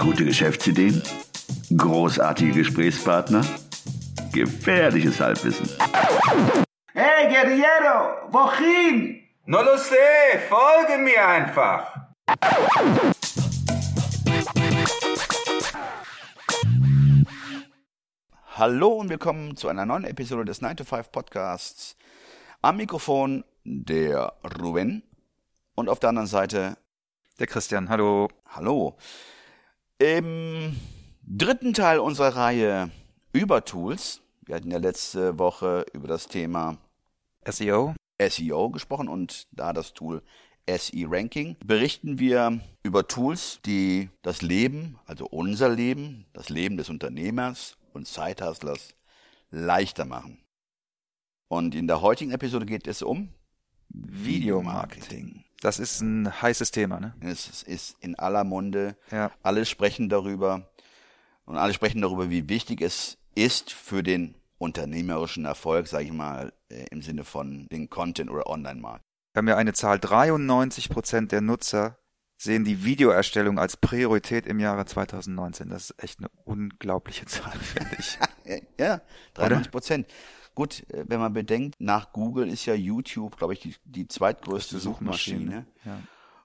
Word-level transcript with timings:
Gute 0.00 0.24
Geschäftsideen? 0.24 1.02
Großartige 1.76 2.52
Gesprächspartner? 2.52 3.44
Gefährliches 4.32 5.20
Halbwissen. 5.20 5.68
Hey, 6.94 7.28
Guerriero, 7.28 8.32
wohin? 8.32 9.20
No 9.44 9.60
lo 9.60 9.76
sé, 9.76 10.38
folge 10.48 10.96
mir 11.02 11.28
einfach. 11.28 12.06
Hallo 18.56 18.88
und 18.94 19.10
willkommen 19.10 19.54
zu 19.54 19.68
einer 19.68 19.84
neuen 19.84 20.04
Episode 20.04 20.46
des 20.46 20.62
9 20.62 20.78
to 20.78 20.84
5 20.84 21.12
Podcasts. 21.12 21.94
Am 22.62 22.78
Mikrofon 22.78 23.44
der 23.64 24.32
Ruben 24.62 25.02
und 25.74 25.90
auf 25.90 26.00
der 26.00 26.08
anderen 26.08 26.26
Seite 26.26 26.78
Der 27.38 27.46
Christian, 27.46 27.90
hallo. 27.90 28.28
Hallo. 28.46 28.96
Im 30.00 30.76
dritten 31.26 31.74
Teil 31.74 31.98
unserer 31.98 32.34
Reihe 32.34 32.90
über 33.34 33.66
Tools, 33.66 34.22
wir 34.46 34.54
hatten 34.54 34.70
ja 34.70 34.78
letzte 34.78 35.38
Woche 35.38 35.84
über 35.92 36.08
das 36.08 36.26
Thema 36.26 36.78
SEO. 37.46 37.94
SEO 38.18 38.70
gesprochen 38.70 39.08
und 39.08 39.46
da 39.52 39.74
das 39.74 39.92
Tool 39.92 40.22
SE 40.66 41.04
Ranking, 41.06 41.54
berichten 41.62 42.18
wir 42.18 42.60
über 42.82 43.08
Tools, 43.08 43.60
die 43.66 44.08
das 44.22 44.40
Leben, 44.40 44.98
also 45.04 45.26
unser 45.26 45.68
Leben, 45.68 46.24
das 46.32 46.48
Leben 46.48 46.78
des 46.78 46.88
Unternehmers 46.88 47.76
und 47.92 48.08
Zeithustlers 48.08 48.94
leichter 49.50 50.06
machen. 50.06 50.38
Und 51.48 51.74
in 51.74 51.86
der 51.86 52.00
heutigen 52.00 52.30
Episode 52.30 52.64
geht 52.64 52.86
es 52.86 53.02
um 53.02 53.34
Videomarketing. 53.90 55.44
Das 55.60 55.78
ist 55.78 56.00
ein 56.00 56.40
heißes 56.40 56.70
Thema, 56.70 57.00
ne? 57.00 57.14
Es 57.20 57.62
ist 57.62 57.96
in 58.00 58.18
aller 58.18 58.44
Munde. 58.44 58.96
Ja. 59.10 59.30
Alle 59.42 59.66
sprechen 59.66 60.08
darüber. 60.08 60.70
Und 61.44 61.58
alle 61.58 61.74
sprechen 61.74 62.00
darüber, 62.00 62.30
wie 62.30 62.48
wichtig 62.48 62.80
es 62.80 63.18
ist 63.34 63.72
für 63.72 64.02
den 64.02 64.34
unternehmerischen 64.58 65.44
Erfolg, 65.44 65.86
sage 65.86 66.04
ich 66.04 66.12
mal, 66.12 66.52
äh, 66.68 66.86
im 66.90 67.02
Sinne 67.02 67.24
von 67.24 67.66
den 67.68 67.90
Content- 67.90 68.30
oder 68.30 68.46
Online-Markt. 68.46 69.04
Wir 69.32 69.40
haben 69.40 69.48
ja 69.48 69.56
eine 69.56 69.72
Zahl, 69.72 69.98
93 69.98 70.88
Prozent 70.88 71.32
der 71.32 71.40
Nutzer 71.40 71.98
sehen 72.36 72.64
die 72.64 72.84
Videoerstellung 72.84 73.58
als 73.58 73.76
Priorität 73.76 74.46
im 74.46 74.60
Jahre 74.60 74.86
2019. 74.86 75.68
Das 75.68 75.90
ist 75.90 76.02
echt 76.02 76.20
eine 76.20 76.28
unglaubliche 76.44 77.26
Zahl, 77.26 77.58
finde 77.58 77.96
ich. 77.98 78.18
Ja, 78.78 79.00
93 79.34 79.70
Prozent. 79.70 80.06
Gut, 80.54 80.88
äh, 80.90 81.04
wenn 81.08 81.20
man 81.20 81.32
bedenkt, 81.32 81.76
nach 81.78 82.12
Google 82.12 82.48
ist 82.48 82.66
ja 82.66 82.74
YouTube, 82.74 83.36
glaube 83.36 83.52
ich, 83.54 83.60
die, 83.60 83.74
die 83.84 84.08
zweitgrößte 84.08 84.74
Größte 84.76 84.78
Suchmaschine, 84.80 85.38
Suchmaschine. 85.40 85.66
ja. 85.84 85.98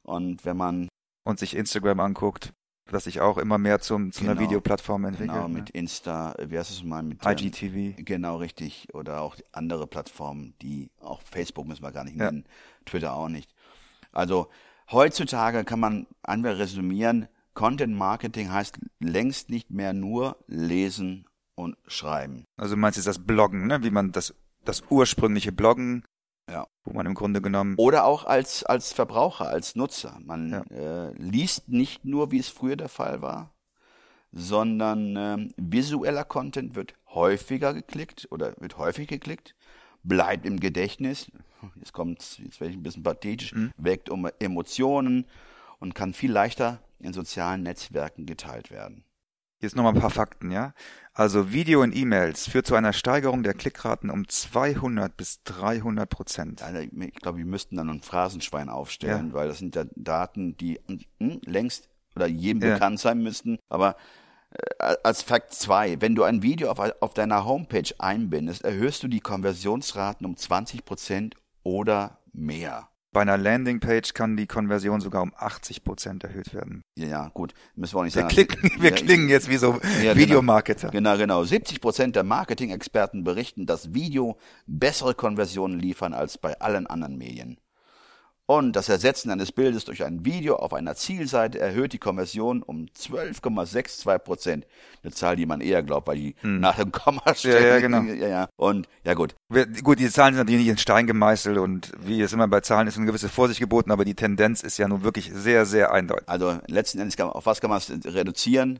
Und 0.03 0.45
wenn 0.45 0.57
man 0.57 0.87
Und 1.23 1.39
sich 1.39 1.55
Instagram 1.55 1.99
anguckt, 1.99 2.53
was 2.91 3.05
sich 3.05 3.19
auch 3.19 3.39
immer 3.39 3.57
mehr 3.57 3.79
zum, 3.79 4.11
zu 4.11 4.21
einer 4.23 4.35
Genau. 4.35 4.45
Videoplattform 4.47 5.05
entwickelt. 5.05 5.31
genau 5.33 5.47
ne? 5.47 5.55
mit 5.55 5.71
Insta, 5.71 6.33
äh, 6.33 6.51
wie 6.51 6.59
heißt 6.59 6.69
es 6.69 6.83
mal 6.83 7.01
mit 7.01 7.25
ähm, 7.25 7.31
IGTV. 7.31 7.95
Genau, 8.05 8.37
richtig. 8.37 8.87
Oder 8.93 9.21
auch 9.21 9.35
andere 9.51 9.87
Plattformen, 9.87 10.53
die 10.61 10.91
auch 10.99 11.21
Facebook 11.23 11.65
müssen 11.67 11.81
wir 11.83 11.91
gar 11.91 12.03
nicht 12.03 12.17
Ja. 12.17 12.25
nennen, 12.25 12.45
Twitter 12.85 13.15
auch 13.15 13.27
nicht. 13.29 13.51
Also 14.11 14.49
heutzutage 14.91 15.63
kann 15.63 15.79
man 15.79 16.05
einfach 16.21 16.57
resümieren, 16.59 17.27
Content 17.55 17.95
Marketing 17.95 18.51
heißt 18.51 18.77
längst 18.99 19.49
nicht 19.49 19.71
mehr 19.71 19.93
nur 19.93 20.37
lesen 20.45 21.25
und 21.55 21.77
schreiben. 21.87 22.45
Also 22.57 22.75
du 22.75 22.79
meinst 22.81 22.97
jetzt 22.97 23.07
das 23.07 23.19
Bloggen, 23.25 23.67
ne? 23.67 23.83
Wie 23.83 23.89
man 23.91 24.11
das, 24.11 24.33
das 24.65 24.83
ursprüngliche 24.89 25.51
Bloggen, 25.51 26.03
Ja. 26.49 26.67
wo 26.83 26.93
man 26.93 27.05
im 27.05 27.13
Grunde 27.15 27.41
genommen 27.41 27.75
Oder 27.77 28.05
auch 28.05 28.25
als, 28.25 28.63
als 28.63 28.93
Verbraucher, 28.93 29.47
als 29.47 29.75
Nutzer. 29.75 30.19
Man 30.23 30.51
Ja. 30.51 30.61
äh, 30.71 31.13
liest 31.17 31.69
nicht 31.69 32.05
nur, 32.05 32.31
wie 32.31 32.39
es 32.39 32.49
früher 32.49 32.75
der 32.75 32.89
Fall 32.89 33.21
war, 33.21 33.53
sondern 34.31 35.15
ähm, 35.17 35.51
visueller 35.57 36.23
Content 36.25 36.75
wird 36.75 36.93
häufiger 37.07 37.73
geklickt 37.73 38.27
oder 38.31 38.53
wird 38.59 38.77
häufig 38.77 39.07
geklickt, 39.07 39.55
bleibt 40.03 40.45
im 40.45 40.59
Gedächtnis, 40.59 41.31
jetzt 41.75 41.93
kommt, 41.93 42.39
jetzt 42.39 42.59
werde 42.59 42.71
ich 42.71 42.77
ein 42.77 42.83
bisschen 42.83 43.03
pathetisch, 43.03 43.53
Mhm. 43.53 43.71
weckt 43.77 44.09
um 44.09 44.29
Emotionen 44.39 45.25
und 45.79 45.95
kann 45.95 46.13
viel 46.13 46.31
leichter 46.31 46.81
in 46.99 47.13
sozialen 47.13 47.63
Netzwerken 47.63 48.25
geteilt 48.25 48.71
werden. 48.71 49.03
Hier 49.59 49.67
ist 49.67 49.75
nochmal 49.75 49.93
ein 49.95 50.01
paar 50.01 50.09
Fakten, 50.09 50.51
ja. 50.51 50.73
Also 51.13 51.51
Video 51.53 51.81
in 51.81 51.95
E-Mails 51.95 52.47
führt 52.49 52.67
zu 52.67 52.75
einer 52.75 52.91
Steigerung 52.91 53.41
der 53.41 53.53
Klickraten 53.53 54.09
um 54.09 54.27
200 54.27 55.15
bis 55.15 55.43
300 55.43 56.09
Prozent. 56.09 56.61
Also 56.61 56.79
ich 56.79 57.13
glaube, 57.15 57.37
wir 57.37 57.45
müssten 57.45 57.77
dann 57.77 57.89
ein 57.89 58.01
Phrasenschwein 58.01 58.67
aufstellen, 58.67 59.29
Ja. 59.29 59.33
weil 59.33 59.47
das 59.47 59.59
sind 59.59 59.75
ja 59.75 59.85
Daten, 59.95 60.57
die 60.57 60.79
hm, 61.19 61.39
längst 61.45 61.89
oder 62.15 62.27
jedem 62.27 62.61
Ja. 62.61 62.73
bekannt 62.73 62.99
sein 62.99 63.23
müssten. 63.23 63.57
Aber 63.69 63.95
äh, 64.79 64.95
als 65.03 65.21
Fakt 65.21 65.53
2, 65.53 66.01
wenn 66.01 66.15
du 66.15 66.23
ein 66.23 66.41
Video 66.43 66.69
auf, 66.69 66.79
auf 66.99 67.13
deiner 67.13 67.45
Homepage 67.45 67.93
einbindest, 67.97 68.65
erhöhst 68.65 69.03
du 69.03 69.07
die 69.07 69.21
Konversionsraten 69.21 70.25
um 70.25 70.35
20 70.35 70.83
Prozent 70.83 71.35
oder 71.63 72.19
mehr. 72.33 72.89
Bei 73.15 73.21
einer 73.21 73.37
Landingpage 73.37 74.13
kann 74.13 74.35
die 74.35 74.45
Konversion 74.45 74.99
sogar 74.99 75.21
um 75.21 75.33
80 75.37 75.85
Prozent 75.85 76.25
erhöht 76.25 76.53
werden. 76.53 76.83
Ja, 76.97 77.07
ja, 77.07 77.31
gut, 77.33 77.53
müssen 77.73 77.95
wir 77.95 77.99
auch 78.01 78.03
nicht 78.03 78.15
Wir, 78.15 78.23
sagen. 78.23 78.33
klicken, 78.33 78.69
wir 78.77 78.89
Ja, 78.89 78.95
klingen 78.97 79.29
jetzt 79.29 79.47
wie 79.49 79.55
so 79.55 79.79
Ja, 80.03 80.11
genau. 80.11 80.15
Videomarketer. 80.17 80.89
Genau, 80.89 81.15
genau. 81.15 81.45
70 81.45 81.79
Prozent 81.79 82.17
der 82.17 82.23
Marketing-Experten 82.23 83.23
berichten, 83.23 83.67
dass 83.67 83.93
Video 83.93 84.37
bessere 84.67 85.15
Konversionen 85.15 85.79
liefern 85.79 86.13
als 86.13 86.37
bei 86.37 86.59
allen 86.59 86.87
anderen 86.87 87.17
Medien. 87.17 87.57
Und 88.47 88.75
das 88.75 88.89
Ersetzen 88.89 89.31
eines 89.31 89.51
Bildes 89.51 89.85
durch 89.85 90.03
ein 90.03 90.23
Video 90.23 90.57
auf 90.57 90.73
einer 90.73 90.95
Zielseite 90.95 91.57
erhöht 91.59 91.93
die 91.93 91.97
Konversion 91.97 92.61
um 92.61 92.85
12,62 92.85 94.19
Prozent. 94.19 94.67
Eine 95.01 95.13
Zahl, 95.13 95.35
die 95.35 95.47
man 95.47 95.61
eher 95.61 95.81
glaubt, 95.81 96.07
weil 96.07 96.17
die 96.17 96.35
nach 96.43 96.75
dem 96.75 96.91
Komma 96.91 97.23
steht. 97.33 97.57
Hm. 97.57 97.65
ja, 97.65 97.79
genau. 97.79 98.01
Ja, 98.15 98.27
ja. 98.27 98.49
Und, 98.55 98.87
ja 99.03 99.15
gut. 99.15 99.35
Wir, 99.49 99.65
gut, 99.65 99.99
die 99.99 100.09
Zahlen 100.09 100.35
sind 100.35 100.45
natürlich 100.45 100.61
nicht 100.61 100.69
in 100.69 100.77
Stein 100.77 101.07
gemeißelt 101.07 101.57
und 101.57 101.91
wie 101.99 102.21
es 102.21 102.33
immer 102.33 102.47
bei 102.47 102.61
Zahlen 102.61 102.87
ist, 102.87 102.97
eine 102.97 103.07
gewisse 103.07 103.29
Vorsicht 103.29 103.59
geboten, 103.59 103.91
aber 103.91 104.05
die 104.05 104.13
Tendenz 104.13 104.61
ist 104.61 104.77
ja 104.77 104.87
nun 104.87 105.03
wirklich 105.03 105.31
sehr, 105.33 105.65
sehr 105.65 105.91
eindeutig. 105.91 106.29
Also 106.29 106.59
letzten 106.67 106.99
Endes, 106.99 107.17
kann 107.17 107.27
man, 107.27 107.35
auf 107.35 107.47
was 107.47 107.61
kann 107.61 107.71
man 107.71 107.79
es 107.79 107.89
reduzieren? 107.89 108.79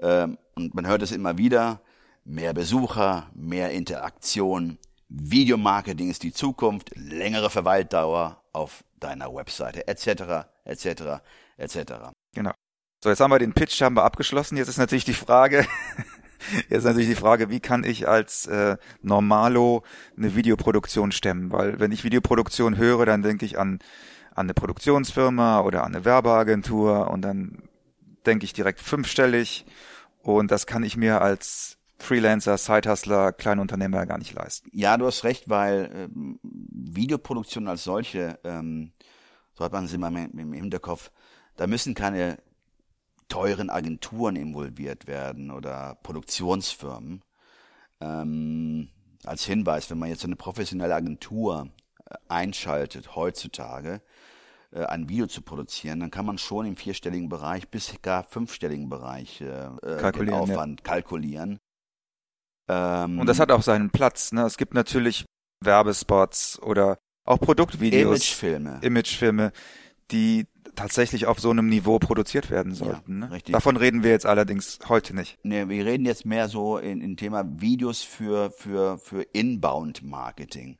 Ähm, 0.00 0.38
und 0.56 0.74
man 0.74 0.88
hört 0.88 1.02
es 1.02 1.12
immer 1.12 1.38
wieder. 1.38 1.80
Mehr 2.24 2.52
Besucher, 2.52 3.30
mehr 3.34 3.70
Interaktion. 3.70 4.78
Videomarketing 5.08 6.10
ist 6.10 6.24
die 6.24 6.32
Zukunft. 6.32 6.90
Längere 6.96 7.48
Verweildauer 7.48 8.43
auf 8.54 8.84
deiner 8.98 9.34
Webseite, 9.34 9.86
etc., 9.88 10.46
etc., 10.64 11.20
etc. 11.56 11.76
Genau. 12.34 12.52
So, 13.02 13.10
jetzt 13.10 13.20
haben 13.20 13.30
wir 13.30 13.38
den 13.38 13.52
Pitch 13.52 13.82
haben 13.82 13.96
wir 13.96 14.04
abgeschlossen. 14.04 14.56
Jetzt 14.56 14.68
ist 14.68 14.78
natürlich 14.78 15.04
die 15.04 15.12
Frage, 15.12 15.66
jetzt 16.68 16.78
ist 16.78 16.84
natürlich 16.84 17.08
die 17.08 17.14
Frage, 17.14 17.50
wie 17.50 17.60
kann 17.60 17.84
ich 17.84 18.08
als 18.08 18.46
äh, 18.46 18.76
Normalo 19.02 19.82
eine 20.16 20.34
Videoproduktion 20.34 21.12
stemmen? 21.12 21.52
Weil 21.52 21.78
wenn 21.80 21.92
ich 21.92 22.04
Videoproduktion 22.04 22.78
höre, 22.78 23.04
dann 23.04 23.22
denke 23.22 23.44
ich 23.44 23.58
an, 23.58 23.80
an 24.30 24.46
eine 24.46 24.54
Produktionsfirma 24.54 25.60
oder 25.60 25.84
an 25.84 25.94
eine 25.94 26.04
Werbeagentur 26.04 27.10
und 27.10 27.22
dann 27.22 27.68
denke 28.24 28.44
ich 28.44 28.54
direkt 28.54 28.80
fünfstellig 28.80 29.66
und 30.22 30.50
das 30.50 30.66
kann 30.66 30.82
ich 30.82 30.96
mir 30.96 31.20
als 31.20 31.76
Freelancer, 31.98 32.58
Sidehustler, 32.58 33.32
Kleinunternehmer 33.32 34.06
gar 34.06 34.18
nicht 34.18 34.34
leisten. 34.34 34.68
Ja, 34.72 34.96
du 34.96 35.06
hast 35.06 35.24
recht, 35.24 35.48
weil 35.48 35.90
ähm, 35.94 36.38
Videoproduktion 36.42 37.68
als 37.68 37.84
solche, 37.84 38.38
ähm, 38.44 38.92
so 39.54 39.64
hat 39.64 39.72
man 39.72 39.84
es 39.84 39.92
immer 39.92 40.08
im, 40.08 40.52
Hinterkopf, 40.52 41.10
da 41.56 41.66
müssen 41.66 41.94
keine 41.94 42.38
teuren 43.28 43.70
Agenturen 43.70 44.36
involviert 44.36 45.06
werden 45.06 45.50
oder 45.50 45.98
Produktionsfirmen. 46.02 47.22
Ähm, 48.00 48.90
als 49.24 49.44
Hinweis, 49.44 49.88
wenn 49.90 49.98
man 49.98 50.08
jetzt 50.08 50.20
so 50.20 50.28
eine 50.28 50.36
professionelle 50.36 50.94
Agentur 50.94 51.68
äh, 52.04 52.14
einschaltet 52.28 53.14
heutzutage, 53.14 54.02
äh, 54.74 54.84
ein 54.84 55.08
Video 55.08 55.26
zu 55.26 55.40
produzieren, 55.40 56.00
dann 56.00 56.10
kann 56.10 56.26
man 56.26 56.36
schon 56.36 56.66
im 56.66 56.76
vierstelligen 56.76 57.28
Bereich 57.28 57.68
bis 57.68 57.94
gar 58.02 58.24
fünfstelligen 58.24 58.88
Bereich 58.88 59.40
äh, 59.40 59.44
äh, 59.44 59.68
den 59.82 59.98
Kalkulieren, 59.98 60.34
ja. 60.34 60.40
Aufwand 60.40 60.84
kalkulieren. 60.84 61.60
Ähm, 62.68 63.18
Und 63.18 63.26
das 63.28 63.40
hat 63.40 63.50
auch 63.50 63.62
seinen 63.62 63.90
Platz. 63.90 64.32
Ne? 64.32 64.42
Es 64.42 64.56
gibt 64.56 64.74
natürlich 64.74 65.24
Werbespots 65.60 66.60
oder 66.62 66.98
auch 67.24 67.38
Produktvideos, 67.38 68.02
Imagefilme. 68.02 68.78
Imagefilme, 68.82 69.52
die 70.10 70.46
tatsächlich 70.74 71.26
auf 71.26 71.40
so 71.40 71.50
einem 71.50 71.68
Niveau 71.68 71.98
produziert 71.98 72.50
werden 72.50 72.74
sollten. 72.74 73.20
Ja, 73.20 73.26
ne? 73.26 73.32
richtig. 73.32 73.52
Davon 73.52 73.76
reden 73.76 74.02
wir 74.02 74.10
jetzt 74.10 74.26
allerdings 74.26 74.78
heute 74.88 75.14
nicht. 75.14 75.38
Ne, 75.44 75.68
wir 75.68 75.84
reden 75.84 76.04
jetzt 76.04 76.26
mehr 76.26 76.48
so 76.48 76.78
in, 76.78 77.00
in 77.00 77.16
Thema 77.16 77.44
Videos 77.60 78.02
für, 78.02 78.50
für, 78.50 78.98
für 78.98 79.22
Inbound-Marketing. 79.22 80.78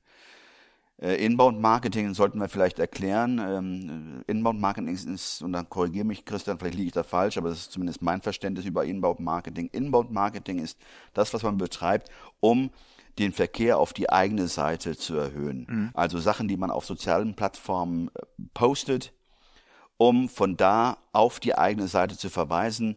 Äh, 1.00 1.24
Inbound-Marketing 1.24 2.14
sollten 2.14 2.38
wir 2.38 2.48
vielleicht 2.48 2.78
erklären. 2.78 3.38
Ähm, 3.38 4.22
Inbound-Marketing 4.26 4.94
ist, 4.94 5.06
ist, 5.06 5.42
und 5.42 5.52
dann 5.52 5.68
korrigiere 5.68 6.04
mich 6.04 6.24
Christian, 6.24 6.58
vielleicht 6.58 6.76
liege 6.76 6.88
ich 6.88 6.92
da 6.92 7.02
falsch, 7.02 7.36
aber 7.36 7.48
das 7.48 7.58
ist 7.58 7.72
zumindest 7.72 8.00
mein 8.02 8.22
Verständnis 8.22 8.64
über 8.64 8.84
Inbound-Marketing. 8.84 9.68
Inbound-Marketing 9.72 10.58
ist 10.60 10.78
das, 11.12 11.34
was 11.34 11.42
man 11.42 11.58
betreibt, 11.58 12.10
um 12.40 12.70
den 13.18 13.32
Verkehr 13.32 13.78
auf 13.78 13.92
die 13.92 14.10
eigene 14.10 14.48
Seite 14.48 14.96
zu 14.96 15.16
erhöhen. 15.16 15.66
Also 15.94 16.18
Sachen, 16.18 16.48
die 16.48 16.56
man 16.56 16.70
auf 16.70 16.84
sozialen 16.84 17.34
Plattformen 17.34 18.08
äh, 18.08 18.22
postet, 18.54 19.12
um 19.96 20.28
von 20.28 20.56
da 20.56 20.98
auf 21.12 21.38
die 21.38 21.56
eigene 21.56 21.86
Seite 21.88 22.16
zu 22.16 22.28
verweisen. 22.28 22.96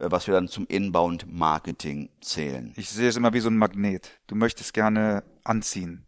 äh, 0.00 0.10
was 0.10 0.26
wir 0.26 0.34
dann 0.34 0.48
zum 0.48 0.66
Inbound 0.66 1.26
Marketing 1.30 2.08
zählen. 2.20 2.72
Ich 2.76 2.88
sehe 2.88 3.08
es 3.08 3.16
immer 3.16 3.32
wie 3.32 3.40
so 3.40 3.50
ein 3.50 3.56
Magnet. 3.56 4.10
Du 4.26 4.34
möchtest 4.34 4.72
gerne 4.72 5.22
anziehen. 5.44 6.06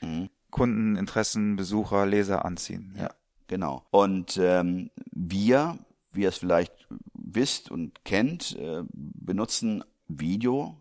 Mhm. 0.00 0.28
Kunden, 0.54 0.94
Interessen, 0.94 1.56
Besucher, 1.56 2.06
Leser 2.06 2.44
anziehen. 2.44 2.94
Ja. 2.96 3.10
Genau. 3.48 3.82
Und 3.90 4.36
ähm, 4.40 4.92
wir, 5.10 5.80
wie 6.12 6.22
ihr 6.22 6.28
es 6.28 6.38
vielleicht 6.38 6.86
wisst 7.12 7.72
und 7.72 8.04
kennt, 8.04 8.56
äh, 8.56 8.84
benutzen 8.92 9.82
Video 10.06 10.80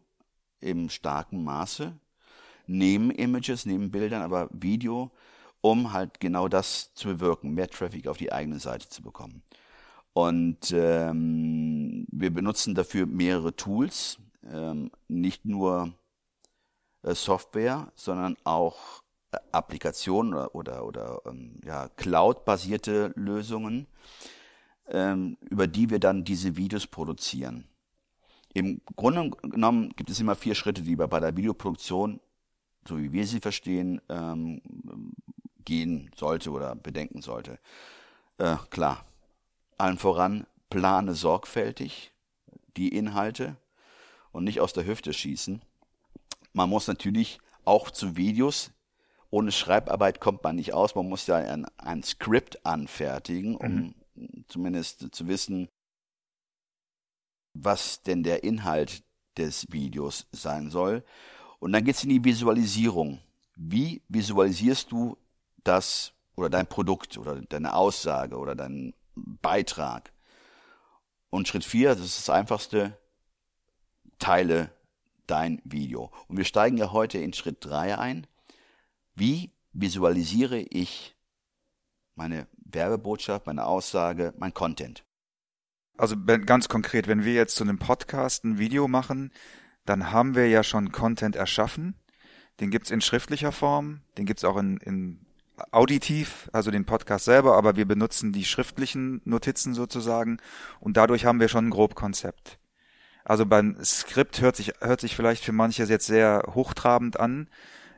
im 0.59 0.89
starken 0.89 1.43
Maße, 1.43 1.91
neben 2.67 3.09
Images, 3.09 3.65
neben 3.65 3.89
Bildern, 3.89 4.21
aber 4.21 4.47
Video, 4.51 5.09
um 5.61 5.91
halt 5.91 6.19
genau 6.19 6.47
das 6.47 6.93
zu 6.93 7.07
bewirken, 7.07 7.55
mehr 7.55 7.67
Traffic 7.67 8.05
auf 8.07 8.17
die 8.17 8.31
eigene 8.31 8.59
Seite 8.59 8.89
zu 8.89 9.01
bekommen. 9.01 9.41
Und 10.13 10.71
ähm, 10.71 12.05
wir 12.11 12.31
benutzen 12.31 12.75
dafür 12.75 13.07
mehrere 13.07 13.55
Tools, 13.55 14.19
ähm, 14.47 14.91
nicht 15.07 15.45
nur 15.45 15.95
äh, 17.01 17.15
Software, 17.15 17.91
sondern 17.95 18.37
auch 18.43 19.02
Applikationen 19.51 20.33
oder, 20.33 20.56
oder, 20.56 20.85
oder 20.85 21.21
ähm, 21.25 21.59
ja, 21.65 21.89
Cloud-basierte 21.89 23.13
Lösungen, 23.15 23.88
ähm, 24.88 25.38
über 25.41 25.68
die 25.68 25.89
wir 25.89 26.00
dann 26.00 26.24
diese 26.24 26.56
Videos 26.56 26.88
produzieren. 26.88 27.68
Im 28.53 28.81
Grunde 28.95 29.31
genommen 29.41 29.94
gibt 29.95 30.09
es 30.09 30.19
immer 30.19 30.35
vier 30.35 30.56
Schritte, 30.56 30.83
die 30.83 30.97
wir 30.97 31.07
bei 31.07 31.19
der 31.19 31.35
Videoproduktion, 31.35 32.19
so 32.88 32.97
wie 32.97 33.12
wir 33.12 33.25
sie 33.25 33.39
verstehen, 33.39 34.01
ähm, 34.09 34.62
gehen 35.65 36.12
sollte 36.15 36.51
oder 36.51 36.75
bedenken 36.75 37.21
sollte. 37.21 37.57
Äh, 38.38 38.57
klar, 38.69 39.06
allen 39.77 39.97
voran 39.97 40.45
plane 40.69 41.13
sorgfältig 41.13 42.13
die 42.77 42.89
Inhalte 42.89 43.57
und 44.31 44.44
nicht 44.44 44.59
aus 44.59 44.74
der 44.74 44.85
Hüfte 44.85 45.13
schießen. 45.13 45.62
Man 46.53 46.69
muss 46.69 46.88
natürlich 46.88 47.39
auch 47.65 47.89
zu 47.89 48.15
Videos, 48.15 48.71
ohne 49.33 49.51
Schreibarbeit 49.51 50.19
kommt 50.19 50.44
man 50.44 50.57
nicht 50.57 50.75
aus, 50.75 50.94
man 50.94 51.09
muss 51.09 51.25
ja 51.25 51.38
ein, 51.38 51.65
ein 51.77 52.03
Skript 52.03 52.63
anfertigen, 52.68 53.56
um 53.56 53.95
mhm. 54.13 54.45
zumindest 54.47 55.07
zu 55.12 55.27
wissen, 55.27 55.69
was 57.56 58.03
denn 58.03 58.21
der 58.21 58.44
Inhalt 58.44 59.03
des 59.35 59.65
Videos 59.71 60.27
sein 60.31 60.69
soll. 60.69 61.03
Und 61.57 61.71
dann 61.71 61.83
geht 61.83 61.95
es 61.95 62.03
in 62.03 62.12
die 62.12 62.24
Visualisierung. 62.24 63.21
Wie 63.56 64.03
visualisierst 64.07 64.91
du 64.91 65.18
das 65.63 66.13
oder 66.35 66.51
dein 66.51 66.68
Produkt 66.68 67.18
oder 67.18 67.41
deine 67.41 67.74
Aussage 67.74 68.38
oder 68.38 68.53
deinen 68.53 68.94
Beitrag? 69.15 70.13
Und 71.31 71.47
Schritt 71.47 71.65
vier, 71.65 71.95
das 71.95 72.06
ist 72.06 72.19
das 72.19 72.30
einfachste, 72.30 73.00
teile 74.19 74.69
dein 75.25 75.59
Video. 75.65 76.12
Und 76.27 76.38
wir 76.38 76.45
steigen 76.45 76.77
ja 76.77 76.91
heute 76.91 77.18
in 77.18 77.33
Schritt 77.33 77.65
drei 77.65 77.97
ein. 77.97 78.27
Wie 79.15 79.51
visualisiere 79.74 80.60
ich 80.60 81.15
meine 82.15 82.48
Werbebotschaft, 82.65 83.45
meine 83.45 83.65
Aussage, 83.65 84.33
mein 84.38 84.54
Content? 84.54 85.04
Also 85.98 86.15
ganz 86.18 86.68
konkret, 86.68 87.07
wenn 87.07 87.24
wir 87.24 87.33
jetzt 87.33 87.56
zu 87.56 87.63
einem 87.63 87.77
Podcast 87.77 88.44
ein 88.44 88.57
Video 88.57 88.88
machen, 88.88 89.31
dann 89.86 90.12
haben 90.12 90.36
wir 90.36 90.48
ja 90.48 90.63
schon 90.63 90.92
Content 90.92 91.36
erschaffen. 91.36 91.95
Den 92.60 92.71
gibt's 92.71 92.92
in 92.92 93.01
schriftlicher 93.01 93.51
Form, 93.51 94.01
den 94.18 94.25
gibt's 94.25 94.44
auch 94.44 94.57
in, 94.57 94.77
in 94.77 95.25
auditiv, 95.71 96.50
also 96.51 96.71
den 96.71 96.86
Podcast 96.86 97.25
selber, 97.25 97.56
aber 97.56 97.75
wir 97.75 97.86
benutzen 97.86 98.31
die 98.31 98.45
schriftlichen 98.45 99.21
Notizen 99.25 99.74
sozusagen 99.74 100.39
und 100.80 100.98
dadurch 100.98 101.25
haben 101.25 101.39
wir 101.39 101.48
schon 101.48 101.68
ein 101.68 101.71
Grobkonzept. 101.71 102.57
Also 103.24 103.45
beim 103.45 103.77
Skript 103.83 104.42
hört 104.42 104.56
sich, 104.56 104.74
hört 104.80 105.01
sich 105.01 105.16
vielleicht 105.16 105.44
für 105.44 105.51
manche 105.51 105.83
jetzt 105.83 106.07
sehr 106.07 106.44
hochtrabend 106.54 107.19
an. 107.19 107.48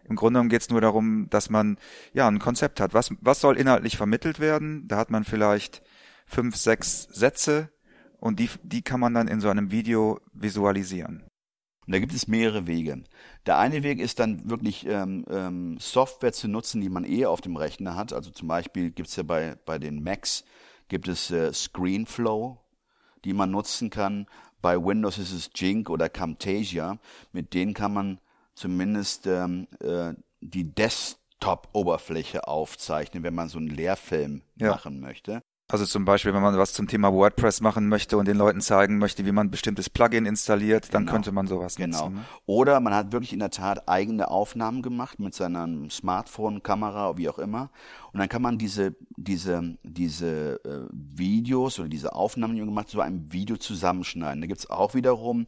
Im 0.07 0.15
Grunde 0.15 0.37
genommen 0.37 0.49
geht 0.49 0.61
es 0.61 0.69
nur 0.69 0.81
darum, 0.81 1.27
dass 1.29 1.49
man 1.49 1.77
ja 2.13 2.27
ein 2.27 2.39
Konzept 2.39 2.79
hat. 2.79 2.93
Was, 2.93 3.09
was 3.21 3.41
soll 3.41 3.57
inhaltlich 3.57 3.97
vermittelt 3.97 4.39
werden? 4.39 4.87
Da 4.87 4.97
hat 4.97 5.09
man 5.09 5.23
vielleicht 5.23 5.81
fünf, 6.27 6.55
sechs 6.55 7.03
Sätze, 7.03 7.69
und 8.25 8.39
die, 8.39 8.49
die 8.63 8.81
kann 8.81 8.99
man 8.99 9.13
dann 9.13 9.27
in 9.27 9.39
so 9.39 9.49
einem 9.49 9.69
Video 9.69 10.19
visualisieren. 10.33 11.23
Und 11.85 11.93
da 11.93 11.99
gibt 11.99 12.11
es 12.11 12.27
mehrere 12.27 12.65
Wege. 12.65 13.03
Der 13.45 13.59
eine 13.59 13.83
Weg 13.83 13.99
ist 13.99 14.19
dann 14.19 14.49
wirklich 14.49 14.87
ähm, 14.87 15.25
ähm, 15.29 15.77
Software 15.79 16.33
zu 16.33 16.47
nutzen, 16.47 16.81
die 16.81 16.89
man 16.89 17.05
eh 17.05 17.27
auf 17.27 17.41
dem 17.41 17.55
Rechner 17.55 17.95
hat. 17.95 18.13
Also 18.13 18.31
zum 18.31 18.47
Beispiel 18.47 18.89
gibt 18.89 19.09
es 19.09 19.15
ja 19.15 19.21
bei, 19.21 19.55
bei 19.65 19.77
den 19.77 20.01
Macs 20.01 20.43
gibt 20.87 21.07
es 21.07 21.29
äh, 21.29 21.53
ScreenFlow, 21.53 22.59
die 23.23 23.33
man 23.33 23.51
nutzen 23.51 23.91
kann. 23.91 24.25
Bei 24.59 24.83
Windows 24.83 25.19
ist 25.19 25.31
es 25.31 25.51
Jink 25.53 25.91
oder 25.91 26.09
Camtasia. 26.09 26.97
Mit 27.31 27.53
denen 27.53 27.75
kann 27.75 27.93
man 27.93 28.19
zumindest 28.55 29.27
ähm, 29.27 29.67
äh, 29.79 30.13
die 30.41 30.73
Desktop-Oberfläche 30.73 32.47
aufzeichnen, 32.47 33.23
wenn 33.23 33.35
man 33.35 33.49
so 33.49 33.57
einen 33.57 33.67
Leerfilm 33.67 34.41
ja. 34.55 34.71
machen 34.71 34.99
möchte. 34.99 35.41
Also 35.67 35.83
zum 35.85 36.05
Beispiel, 36.05 36.31
wenn 36.31 36.43
man 36.43 36.55
was 36.59 36.73
zum 36.73 36.87
Thema 36.87 37.11
WordPress 37.11 37.59
machen 37.59 37.87
möchte 37.89 38.17
und 38.17 38.27
den 38.27 38.37
Leuten 38.37 38.61
zeigen 38.61 38.99
möchte, 38.99 39.25
wie 39.25 39.31
man 39.31 39.47
ein 39.47 39.51
bestimmtes 39.51 39.89
Plugin 39.89 40.27
installiert, 40.27 40.93
dann 40.93 41.03
genau. 41.03 41.11
könnte 41.13 41.31
man 41.31 41.47
sowas 41.47 41.75
genau. 41.75 42.09
nutzen. 42.09 42.15
Genau. 42.17 42.25
Oder 42.45 42.79
man 42.79 42.93
hat 42.93 43.11
wirklich 43.11 43.33
in 43.33 43.39
der 43.39 43.49
Tat 43.49 43.89
eigene 43.89 44.29
Aufnahmen 44.29 44.83
gemacht 44.83 45.19
mit 45.19 45.33
seiner 45.33 45.67
Smartphone, 45.89 46.61
Kamera, 46.61 47.17
wie 47.17 47.29
auch 47.29 47.39
immer. 47.39 47.71
Und 48.13 48.19
dann 48.19 48.29
kann 48.29 48.43
man 48.43 48.59
diese, 48.59 48.95
diese, 49.17 49.75
diese 49.81 50.63
äh, 50.63 50.87
Videos 50.91 51.79
oder 51.79 51.89
diese 51.89 52.13
Aufnahmen, 52.13 52.53
die 52.53 52.61
man 52.61 52.69
gemacht 52.69 52.85
hat, 52.85 52.91
zu 52.91 53.01
einem 53.01 53.33
Video 53.33 53.57
zusammenschneiden. 53.57 54.41
Da 54.41 54.47
gibt's 54.47 54.69
auch 54.69 54.93
wiederum 54.93 55.47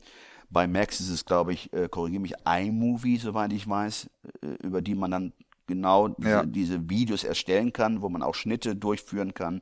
bei 0.50 0.68
Max 0.68 1.00
ist 1.00 1.10
es, 1.10 1.26
glaube 1.26 1.54
ich, 1.54 1.72
äh, 1.74 1.90
korrigiere 1.90 2.22
mich, 2.22 2.34
iMovie, 2.46 3.18
soweit 3.18 3.52
ich 3.54 3.68
weiß, 3.68 4.10
äh, 4.42 4.48
über 4.64 4.82
die 4.82 4.96
man 4.96 5.12
dann 5.12 5.34
genau 5.68 6.08
diese, 6.08 6.30
ja. 6.30 6.46
diese 6.46 6.90
Videos 6.90 7.24
erstellen 7.24 7.74
kann, 7.74 8.02
wo 8.02 8.10
man 8.10 8.24
auch 8.24 8.36
Schnitte 8.36 8.76
durchführen 8.76 9.34
kann. 9.34 9.62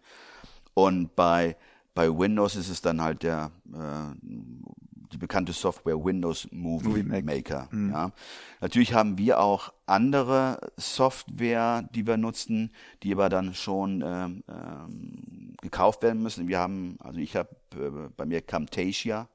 Und 0.74 1.16
bei, 1.16 1.58
bei 1.94 2.10
Windows 2.10 2.56
ist 2.56 2.70
es 2.70 2.82
dann 2.82 3.02
halt 3.02 3.24
der, 3.24 3.52
äh, 3.74 4.16
die 5.12 5.18
bekannte 5.18 5.54
Software 5.54 6.04
Windows 6.04 6.48
Movie, 6.52 6.88
Movie 6.88 7.04
Maker. 7.04 7.26
Maker 7.26 7.68
mhm. 7.72 7.92
ja. 7.92 8.12
Natürlich 8.62 8.94
haben 8.94 9.18
wir 9.18 9.40
auch 9.40 9.74
andere 9.86 10.60
Software, 10.78 11.88
die 11.94 12.06
wir 12.06 12.18
nutzen, 12.18 12.72
die 13.02 13.14
aber 13.14 13.30
dann 13.30 13.54
schon 13.54 14.04
ähm, 14.06 14.44
ähm, 14.48 15.56
gekauft 15.62 16.04
werden 16.04 16.22
müssen. 16.22 16.48
Wir 16.48 16.60
haben, 16.60 16.98
also 17.00 17.20
ich 17.20 17.36
habe 17.36 17.50
äh, 17.76 18.10
bei 18.16 18.26
mir 18.26 18.42
Camtasia 18.42 19.28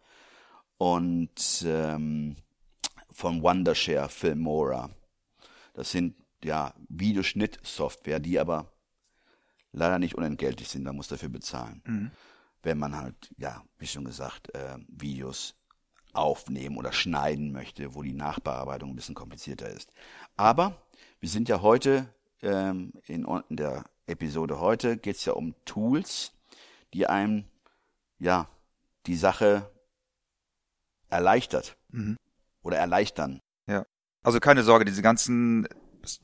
und 0.81 1.63
ähm, 1.67 2.37
von 3.11 3.43
Wondershare 3.43 4.09
Filmora. 4.09 4.89
Das 5.75 5.91
sind 5.91 6.17
ja 6.43 6.73
Videoschnittsoftware, 6.89 8.19
die 8.19 8.41
aber 8.41 8.73
leider 9.73 9.99
nicht 9.99 10.15
unentgeltlich 10.15 10.71
sind, 10.71 10.85
man 10.85 10.97
muss 10.97 11.09
dafür 11.09 11.29
bezahlen. 11.29 11.83
Mhm. 11.85 12.11
Wenn 12.63 12.79
man 12.79 12.97
halt, 12.97 13.31
ja, 13.37 13.63
wie 13.77 13.87
schon 13.87 14.07
gesagt, 14.07 14.55
äh, 14.55 14.79
Videos 14.89 15.55
aufnehmen 16.15 16.79
oder 16.79 16.93
schneiden 16.93 17.53
möchte, 17.53 17.95
wo 17.95 18.03
die 18.03 18.15
Nachbearbeitung 18.15 18.89
ein 18.89 18.97
bisschen 18.97 19.15
komplizierter 19.15 19.69
ist. 19.69 19.93
Aber 20.39 20.81
wir 21.21 21.29
sind 21.29 21.51
ja 21.51 21.61
heute, 21.61 22.09
ähm, 22.41 22.95
in, 23.07 23.27
in 23.51 23.57
der 23.57 23.85
Episode 24.07 24.61
heute 24.61 24.97
geht 24.97 25.17
es 25.17 25.27
ja 25.27 25.35
um 25.35 25.55
Tools, 25.67 26.33
die 26.95 27.07
einem, 27.07 27.45
ja, 28.19 28.49
die 29.05 29.17
Sache 29.17 29.71
erleichtert 31.11 31.77
mhm. 31.91 32.17
oder 32.63 32.79
erleichtern. 32.79 33.41
Ja. 33.67 33.85
Also 34.23 34.41
keine 34.41 34.63
Sorge, 34.63 34.85
diese 34.85 35.03
ganzen 35.03 35.67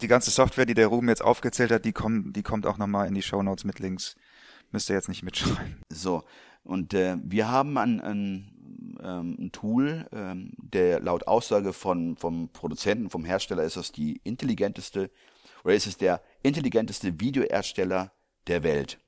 die 0.01 0.09
ganze 0.09 0.31
Software, 0.31 0.67
die 0.67 0.75
der 0.75 0.89
Ruben 0.89 1.09
jetzt 1.09 1.23
aufgezählt 1.23 1.71
hat, 1.71 1.85
die 1.85 1.93
kommt, 1.93 2.37
die 2.37 2.43
kommt 2.43 2.67
auch 2.67 2.79
nochmal 2.79 3.07
in 3.09 3.15
die 3.15 3.23
Show 3.23 3.43
Notes 3.43 3.65
mit 3.65 3.79
Links. 3.79 4.17
Müsst 4.73 4.89
ihr 4.89 4.97
jetzt 4.97 5.09
nicht 5.09 5.23
mitschreiben. 5.23 5.83
So, 5.93 6.25
und 6.65 6.95
äh, 6.95 7.17
wir 7.23 7.49
haben 7.49 7.79
ein, 7.79 8.01
ein, 8.01 8.97
ähm, 9.01 9.37
ein 9.39 9.53
Tool, 9.53 10.07
ähm, 10.13 10.53
der 10.59 11.01
laut 11.01 11.29
Aussage 11.29 11.73
von, 11.73 12.17
vom 12.17 12.49
Produzenten, 12.53 13.11
vom 13.11 13.25
Hersteller 13.25 13.63
ist 13.63 13.77
das 13.77 13.93
die 13.93 14.21
intelligenteste, 14.25 15.11
oder 15.65 15.75
ist 15.75 15.87
es 15.87 15.97
der 15.97 16.21
intelligenteste 16.43 17.21
Videoersteller 17.21 18.13
der 18.49 18.63
Welt. 18.63 18.99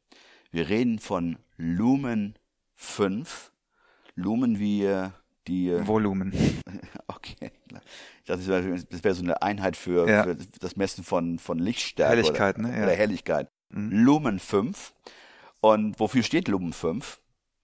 Wir 0.51 0.69
reden 0.69 0.99
von 0.99 1.39
Lumen 1.57 2.39
5. 2.77 3.53
Lumen 4.15 4.59
wie 4.59 4.85
äh, 4.85 5.11
die 5.49 5.71
äh, 5.71 5.87
Volumen. 5.87 6.33
Okay. 7.11 7.51
Ich 8.23 8.27
dachte, 8.27 8.85
das 8.91 9.05
wäre 9.05 9.15
so 9.15 9.23
eine 9.23 9.43
Einheit 9.43 9.77
für, 9.77 10.09
ja. 10.09 10.23
für, 10.23 10.37
das 10.37 10.77
Messen 10.77 11.03
von, 11.03 11.39
von 11.39 11.59
Lichtstärke. 11.59 12.17
Helligkeit, 12.17 12.59
oder, 12.59 12.69
ne? 12.69 12.77
Ja. 12.77 12.83
Oder 12.85 12.93
Helligkeit. 12.93 13.49
Mhm. 13.71 13.91
Lumen 13.91 14.39
5. 14.39 14.95
Und 15.61 15.99
wofür 15.99 16.23
steht 16.23 16.49
Lumen 16.49 16.73
5? 16.73 17.21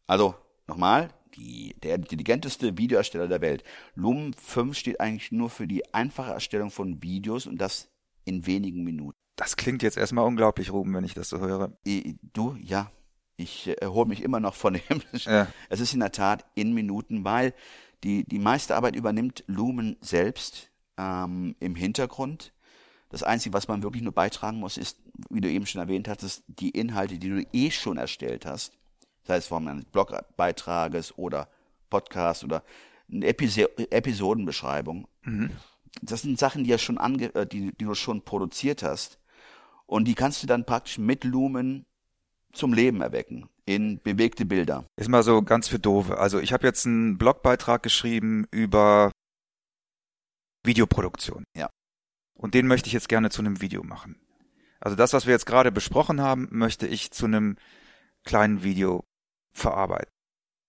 Also, 0.06 0.34
nochmal, 0.66 1.10
die, 1.36 1.74
der 1.82 1.96
intelligenteste 1.96 2.78
Videoersteller 2.78 3.28
der 3.28 3.42
Welt. 3.42 3.64
Lumen 3.94 4.32
5 4.32 4.76
steht 4.76 5.00
eigentlich 5.00 5.30
nur 5.30 5.50
für 5.50 5.66
die 5.66 5.94
einfache 5.94 6.32
Erstellung 6.32 6.70
von 6.70 7.02
Videos 7.02 7.46
und 7.46 7.58
das 7.58 7.90
in 8.24 8.46
wenigen 8.46 8.82
Minuten. 8.82 9.16
Das 9.36 9.56
klingt 9.56 9.82
jetzt 9.82 9.96
erstmal 9.96 10.26
unglaublich, 10.26 10.72
Ruben, 10.72 10.94
wenn 10.94 11.04
ich 11.04 11.14
das 11.14 11.28
so 11.28 11.38
höre. 11.38 11.76
Du, 12.32 12.56
ja. 12.60 12.90
Ich 13.36 13.68
äh, 13.68 13.72
erhole 13.74 14.08
mich 14.08 14.22
immer 14.22 14.40
noch 14.40 14.54
von 14.54 14.74
dem. 14.74 15.02
Ja. 15.24 15.48
Es 15.68 15.80
ist 15.80 15.94
in 15.94 16.00
der 16.00 16.12
Tat 16.12 16.44
in 16.54 16.74
Minuten, 16.74 17.24
weil 17.24 17.54
die, 18.02 18.24
die 18.24 18.38
meiste 18.38 18.76
Arbeit 18.76 18.96
übernimmt 18.96 19.44
Lumen 19.46 19.96
selbst 20.00 20.70
ähm, 20.98 21.56
im 21.60 21.74
Hintergrund. 21.74 22.52
Das 23.08 23.22
Einzige, 23.22 23.54
was 23.54 23.68
man 23.68 23.82
wirklich 23.82 24.02
nur 24.02 24.12
beitragen 24.12 24.58
muss, 24.58 24.76
ist, 24.76 24.98
wie 25.30 25.40
du 25.40 25.48
eben 25.48 25.66
schon 25.66 25.80
erwähnt 25.80 26.08
hattest, 26.08 26.42
die 26.48 26.70
Inhalte, 26.70 27.18
die 27.18 27.28
du 27.28 27.46
eh 27.52 27.70
schon 27.70 27.96
erstellt 27.96 28.44
hast. 28.44 28.76
Sei 29.22 29.36
es 29.36 29.46
Form 29.46 29.68
eines 29.68 29.84
Blogbeitrages 29.86 31.16
oder 31.16 31.48
Podcast 31.90 32.44
oder 32.44 32.62
eine 33.10 33.26
Episo 33.26 33.62
Episodenbeschreibung. 33.90 35.06
Das 36.02 36.22
sind 36.22 36.38
Sachen, 36.38 36.64
die, 36.64 36.70
ja 36.70 36.78
schon 36.78 36.98
ange 36.98 37.34
äh, 37.34 37.46
die, 37.46 37.72
die 37.72 37.84
du 37.84 37.94
schon 37.94 38.22
produziert 38.22 38.82
hast. 38.82 39.18
Und 39.86 40.06
die 40.06 40.14
kannst 40.14 40.42
du 40.42 40.46
dann 40.46 40.66
praktisch 40.66 40.98
mit 40.98 41.24
Lumen 41.24 41.86
zum 42.54 42.72
Leben 42.72 43.00
erwecken 43.00 43.48
in 43.66 44.00
bewegte 44.02 44.44
Bilder. 44.44 44.84
Ist 44.96 45.08
mal 45.08 45.22
so 45.22 45.42
ganz 45.42 45.68
für 45.68 45.78
doofe. 45.78 46.18
Also 46.18 46.38
ich 46.38 46.52
habe 46.52 46.66
jetzt 46.66 46.86
einen 46.86 47.18
Blogbeitrag 47.18 47.82
geschrieben 47.82 48.46
über 48.50 49.10
Videoproduktion. 50.64 51.44
Ja. 51.56 51.70
Und 52.34 52.54
den 52.54 52.66
möchte 52.66 52.88
ich 52.88 52.92
jetzt 52.92 53.08
gerne 53.08 53.30
zu 53.30 53.42
einem 53.42 53.60
Video 53.60 53.82
machen. 53.82 54.16
Also 54.80 54.96
das, 54.96 55.12
was 55.12 55.26
wir 55.26 55.32
jetzt 55.32 55.46
gerade 55.46 55.72
besprochen 55.72 56.20
haben, 56.20 56.48
möchte 56.50 56.86
ich 56.86 57.10
zu 57.10 57.26
einem 57.26 57.56
kleinen 58.24 58.62
Video 58.62 59.04
verarbeiten. 59.52 60.10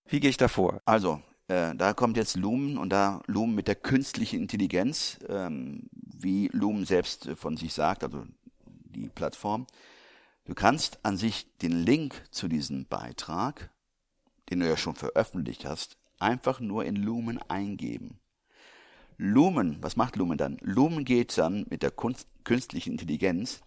Wie 0.08 0.20
gehe 0.20 0.30
ich 0.30 0.38
da 0.38 0.48
vor? 0.48 0.82
Also, 0.86 1.22
äh, 1.48 1.76
da 1.76 1.94
kommt 1.94 2.16
jetzt 2.16 2.36
Lumen 2.36 2.78
und 2.78 2.90
da 2.92 3.22
Lumen 3.26 3.56
mit 3.56 3.68
der 3.68 3.76
künstlichen 3.76 4.40
Intelligenz, 4.42 5.20
ähm, 5.28 5.90
wie 5.92 6.50
Lumen 6.54 6.86
selbst 6.86 7.30
von 7.36 7.58
sich 7.58 7.74
sagt, 7.74 8.04
also 8.04 8.26
die 8.66 9.10
Plattform. 9.10 9.66
Du 10.46 10.54
kannst 10.54 11.00
an 11.04 11.18
sich 11.18 11.48
den 11.58 11.72
Link 11.72 12.24
zu 12.30 12.48
diesem 12.48 12.86
Beitrag, 12.86 13.72
den 14.50 14.60
du 14.60 14.68
ja 14.68 14.78
schon 14.78 14.96
veröffentlicht 14.96 15.66
hast, 15.66 15.98
einfach 16.20 16.60
nur 16.60 16.86
in 16.86 16.96
Lumen 16.96 17.40
eingeben. 17.50 18.20
Lumen, 19.18 19.78
was 19.82 19.96
macht 19.96 20.18
Lumen 20.18 20.38
dann? 20.38 20.58
Lumen 20.62 21.04
geht 21.04 21.38
dann 21.38 21.66
mit 21.70 21.82
der 21.82 21.92
Kunst, 21.92 22.28
künstlichen 22.44 22.92
Intelligenz, 22.92 23.62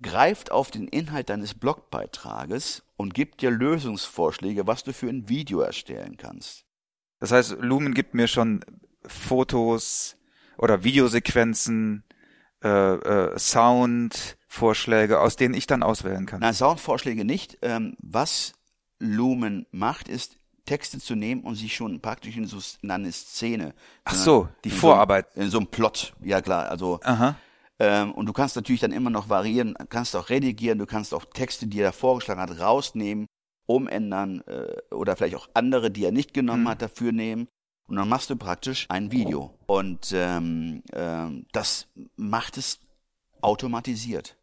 greift 0.00 0.50
auf 0.50 0.70
den 0.70 0.88
Inhalt 0.88 1.28
deines 1.28 1.54
Blogbeitrages 1.54 2.82
und 2.96 3.14
gibt 3.14 3.42
dir 3.42 3.50
Lösungsvorschläge, 3.50 4.66
was 4.66 4.84
du 4.84 4.92
für 4.92 5.08
ein 5.08 5.28
Video 5.28 5.60
erstellen 5.60 6.16
kannst. 6.16 6.64
Das 7.20 7.30
heißt, 7.30 7.58
Lumen 7.60 7.94
gibt 7.94 8.14
mir 8.14 8.28
schon 8.28 8.64
Fotos 9.06 10.16
oder 10.56 10.82
Videosequenzen, 10.82 12.04
äh, 12.64 12.94
äh, 12.94 13.38
Soundvorschläge, 13.38 15.20
aus 15.20 15.36
denen 15.36 15.54
ich 15.54 15.66
dann 15.66 15.82
auswählen 15.82 16.26
kann. 16.26 16.40
Na, 16.40 16.52
Soundvorschläge 16.52 17.24
nicht. 17.24 17.58
Ähm, 17.62 17.96
was 18.00 18.54
Lumen 18.98 19.66
macht, 19.70 20.08
ist 20.08 20.36
Texte 20.64 20.98
zu 20.98 21.14
nehmen 21.14 21.42
und 21.42 21.56
sie 21.56 21.68
schon 21.68 22.00
praktisch 22.00 22.36
in 22.36 22.46
so 22.46 22.58
in 22.82 22.90
eine 22.90 23.12
Szene. 23.12 23.74
Ach 24.04 24.14
so, 24.14 24.48
die 24.64 24.70
in 24.70 24.74
Vorarbeit. 24.76 25.26
So, 25.34 25.40
in 25.40 25.50
so 25.50 25.58
einem 25.58 25.66
Plot, 25.66 26.14
ja 26.22 26.40
klar. 26.40 26.70
Also 26.70 27.00
Aha. 27.02 27.36
ähm, 27.78 28.12
und 28.12 28.26
du 28.26 28.32
kannst 28.32 28.56
natürlich 28.56 28.80
dann 28.80 28.92
immer 28.92 29.10
noch 29.10 29.28
variieren, 29.28 29.74
kannst 29.90 30.16
auch 30.16 30.30
redigieren, 30.30 30.78
du 30.78 30.86
kannst 30.86 31.12
auch 31.12 31.26
Texte, 31.26 31.66
die 31.66 31.80
er 31.80 31.92
vorgeschlagen 31.92 32.40
hat, 32.40 32.58
rausnehmen, 32.60 33.26
umändern 33.66 34.40
äh, 34.46 34.94
oder 34.94 35.16
vielleicht 35.16 35.36
auch 35.36 35.48
andere, 35.52 35.90
die 35.90 36.04
er 36.04 36.12
nicht 36.12 36.32
genommen 36.32 36.62
Mhm. 36.62 36.68
hat, 36.68 36.82
dafür 36.82 37.12
nehmen. 37.12 37.46
Und 37.86 37.96
dann 37.96 38.08
machst 38.08 38.30
du 38.30 38.36
praktisch 38.36 38.86
ein 38.88 39.12
Video. 39.12 39.54
Und 39.66 40.12
ähm, 40.14 40.82
ähm, 40.92 41.46
das 41.52 41.86
macht 42.16 42.56
es 42.56 42.80
automatisiert. 43.42 44.36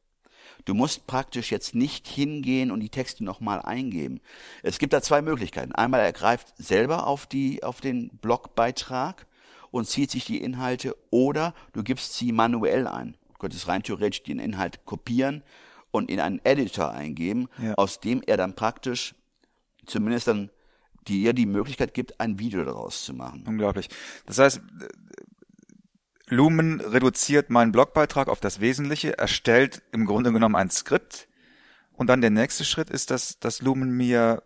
Du 0.66 0.76
musst 0.76 1.08
praktisch 1.08 1.52
jetzt 1.52 1.74
nicht 1.74 2.08
hingehen 2.08 2.70
und 2.70 2.82
die 2.82 2.90
Texte 2.90 3.24
nochmal 3.24 3.62
eingeben. 3.64 4.22
Es 4.62 4.78
gibt 4.78 4.94
da 4.94 5.02
zwei 5.02 5.24
Möglichkeiten. 5.24 5.72
Einmal 5.72 6.02
er 6.02 6.14
greift 6.14 6.54
selber 6.58 7.08
auf, 7.08 7.26
die, 7.26 7.64
auf 7.64 7.82
den 7.82 8.10
Blogbeitrag 8.22 9.26
und 9.72 9.88
zieht 9.88 10.12
sich 10.12 10.26
die 10.26 10.42
Inhalte 10.42 10.96
oder 11.10 11.56
du 11.74 11.82
gibst 11.82 12.14
sie 12.14 12.32
manuell 12.32 12.86
ein. 12.88 13.18
Du 13.34 13.40
könntest 13.40 13.68
rein 13.68 13.82
theoretisch 13.82 14.22
den 14.22 14.38
Inhalt 14.38 14.86
kopieren 14.86 15.42
und 15.90 16.12
in 16.12 16.20
einen 16.20 16.40
Editor 16.44 16.92
eingeben, 16.92 17.48
Ja. 17.60 17.74
aus 17.76 18.00
dem 18.00 18.22
er 18.28 18.38
dann 18.38 18.54
praktisch 18.54 19.16
zumindest 19.88 20.28
dann 20.28 20.52
dir 21.08 21.34
die 21.34 21.46
Möglichkeit 21.46 21.94
gibt, 21.94 22.20
ein 22.20 22.40
Video 22.40 22.64
daraus 22.64 23.04
zu 23.06 23.14
machen. 23.14 23.44
Unglaublich. 23.48 23.90
Das 24.26 24.40
heißt, 24.40 24.62
Lumen 26.28 26.80
reduziert 26.80 27.50
meinen 27.50 27.72
Blogbeitrag 27.72 28.30
auf 28.30 28.40
das 28.40 28.62
Wesentliche, 28.62 29.18
erstellt 29.18 29.82
im 29.92 30.06
Grunde 30.06 30.32
genommen 30.32 30.56
ein 30.56 30.70
Skript 30.70 31.28
und 31.94 32.08
dann 32.08 32.22
der 32.22 32.30
nächste 32.30 32.64
Schritt 32.64 32.90
ist, 32.90 33.12
dass, 33.12 33.40
dass 33.40 33.62
Lumen 33.62 33.92
mir 33.92 34.42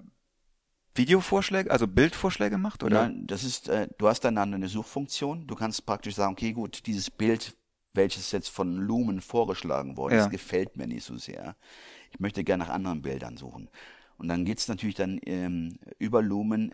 Videovorschläge, 0.95 1.69
also 1.69 1.87
Bildvorschläge 1.87 2.57
macht, 2.57 2.83
oder? 2.83 3.03
Nein, 3.03 3.27
das 3.27 3.43
ist, 3.43 3.69
äh, 3.69 3.87
du 3.97 4.07
hast 4.07 4.21
dann 4.21 4.37
eine 4.37 4.67
Suchfunktion. 4.67 5.45
Du 5.45 5.55
kannst 5.55 5.85
praktisch 5.85 6.15
sagen, 6.15 6.33
okay, 6.33 6.53
gut, 6.53 6.87
dieses 6.87 7.11
Bild, 7.11 7.55
welches 7.93 8.31
jetzt 8.31 8.49
von 8.49 8.77
Lumen 8.77 9.21
vorgeschlagen 9.21 9.97
worden 9.97 10.15
Ja. 10.15 10.25
ist, 10.25 10.31
gefällt 10.31 10.77
mir 10.77 10.87
nicht 10.87 11.03
so 11.03 11.17
sehr. 11.17 11.55
Ich 12.11 12.19
möchte 12.19 12.43
gerne 12.43 12.63
nach 12.63 12.73
anderen 12.73 13.01
Bildern 13.01 13.35
suchen. 13.37 13.69
Und 14.17 14.27
dann 14.27 14.45
geht's 14.45 14.67
natürlich 14.67 14.95
dann 14.95 15.19
ähm, 15.25 15.77
über 15.99 16.21
Lumen 16.21 16.73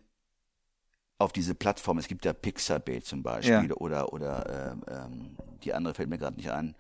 auf 1.18 1.32
diese 1.34 1.56
Plattform. 1.56 1.98
Es 1.98 2.08
gibt 2.08 2.26
ja 2.26 2.34
Pixabay 2.34 3.02
zum 3.02 3.24
Beispiel 3.24 3.70
Ja. 3.70 3.76
oder 3.76 4.12
oder 4.14 4.72
ähm, 4.74 4.84
ähm, 4.88 5.38
die 5.64 5.74
andere 5.74 5.94
fällt 5.94 6.10
mir 6.10 6.18
gerade 6.18 6.38
nicht 6.38 6.50
ein. 6.52 6.76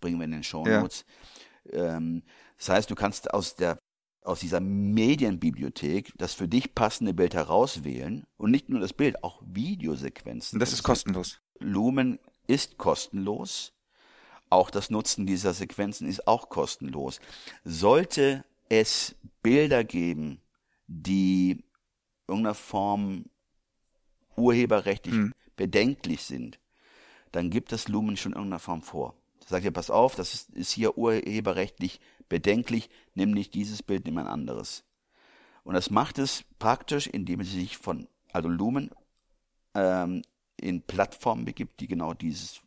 Bringen 0.00 0.18
wir 0.18 0.24
in 0.24 0.32
den 0.32 0.42
Show 0.44 0.66
Ja. 0.66 0.80
Notes. 0.82 1.04
Ähm, 1.70 2.22
das 2.56 2.68
heißt, 2.68 2.90
du 2.90 2.94
kannst 2.94 3.32
aus 3.32 3.54
der 3.56 3.78
aus 4.22 4.40
dieser 4.40 4.60
Medienbibliothek 4.60 6.12
das 6.18 6.34
für 6.34 6.48
dich 6.48 6.74
passende 6.74 7.14
Bild 7.14 7.34
herauswählen 7.34 8.26
und 8.36 8.50
nicht 8.50 8.68
nur 8.68 8.80
das 8.80 8.92
Bild, 8.92 9.22
auch 9.24 9.40
Videosequenzen. 9.46 10.56
Und 10.56 10.60
das 10.60 10.72
ist 10.74 10.82
kostenlos. 10.82 11.40
Lumen 11.58 12.18
ist 12.46 12.76
kostenlos. 12.76 13.72
Auch 14.50 14.70
das 14.70 14.90
Nutzen 14.90 15.26
dieser 15.26 15.54
Sequenzen 15.54 16.06
ist 16.08 16.26
auch 16.26 16.48
kostenlos. 16.50 17.20
Sollte 17.64 18.44
es 18.68 19.16
Bilder 19.42 19.84
geben, 19.84 20.40
die 20.86 21.50
in 21.52 21.64
irgendeiner 22.26 22.54
Form 22.54 23.24
urheberrechtlich 24.36 25.14
Mhm. 25.14 25.34
bedenklich 25.56 26.22
sind, 26.22 26.58
dann 27.32 27.50
gibt 27.50 27.72
das 27.72 27.88
Lumen 27.88 28.16
schon 28.16 28.32
in 28.32 28.38
irgendeiner 28.38 28.60
Form 28.60 28.82
vor. 28.82 29.14
Da 29.40 29.48
sagt 29.48 29.64
ihr, 29.64 29.70
pass 29.70 29.90
auf, 29.90 30.14
das 30.14 30.34
ist, 30.34 30.50
ist 30.50 30.72
hier 30.72 30.96
urheberrechtlich 30.96 32.00
bedenklich, 32.28 32.88
nimm 33.14 33.32
nicht 33.32 33.54
dieses 33.54 33.82
Bild, 33.82 34.04
nimm 34.06 34.18
ein 34.18 34.26
anderes. 34.26 34.84
Und 35.64 35.74
das 35.74 35.90
macht 35.90 36.18
es 36.18 36.44
praktisch, 36.58 37.06
indem 37.06 37.40
es 37.40 37.50
sich 37.52 37.76
von, 37.76 38.08
also 38.32 38.48
Lumen, 38.48 38.90
ähm, 39.74 40.22
in 40.60 40.82
Plattformen 40.82 41.44
begibt, 41.44 41.80
die 41.80 41.88
genau 41.88 42.14
dieses 42.14 42.62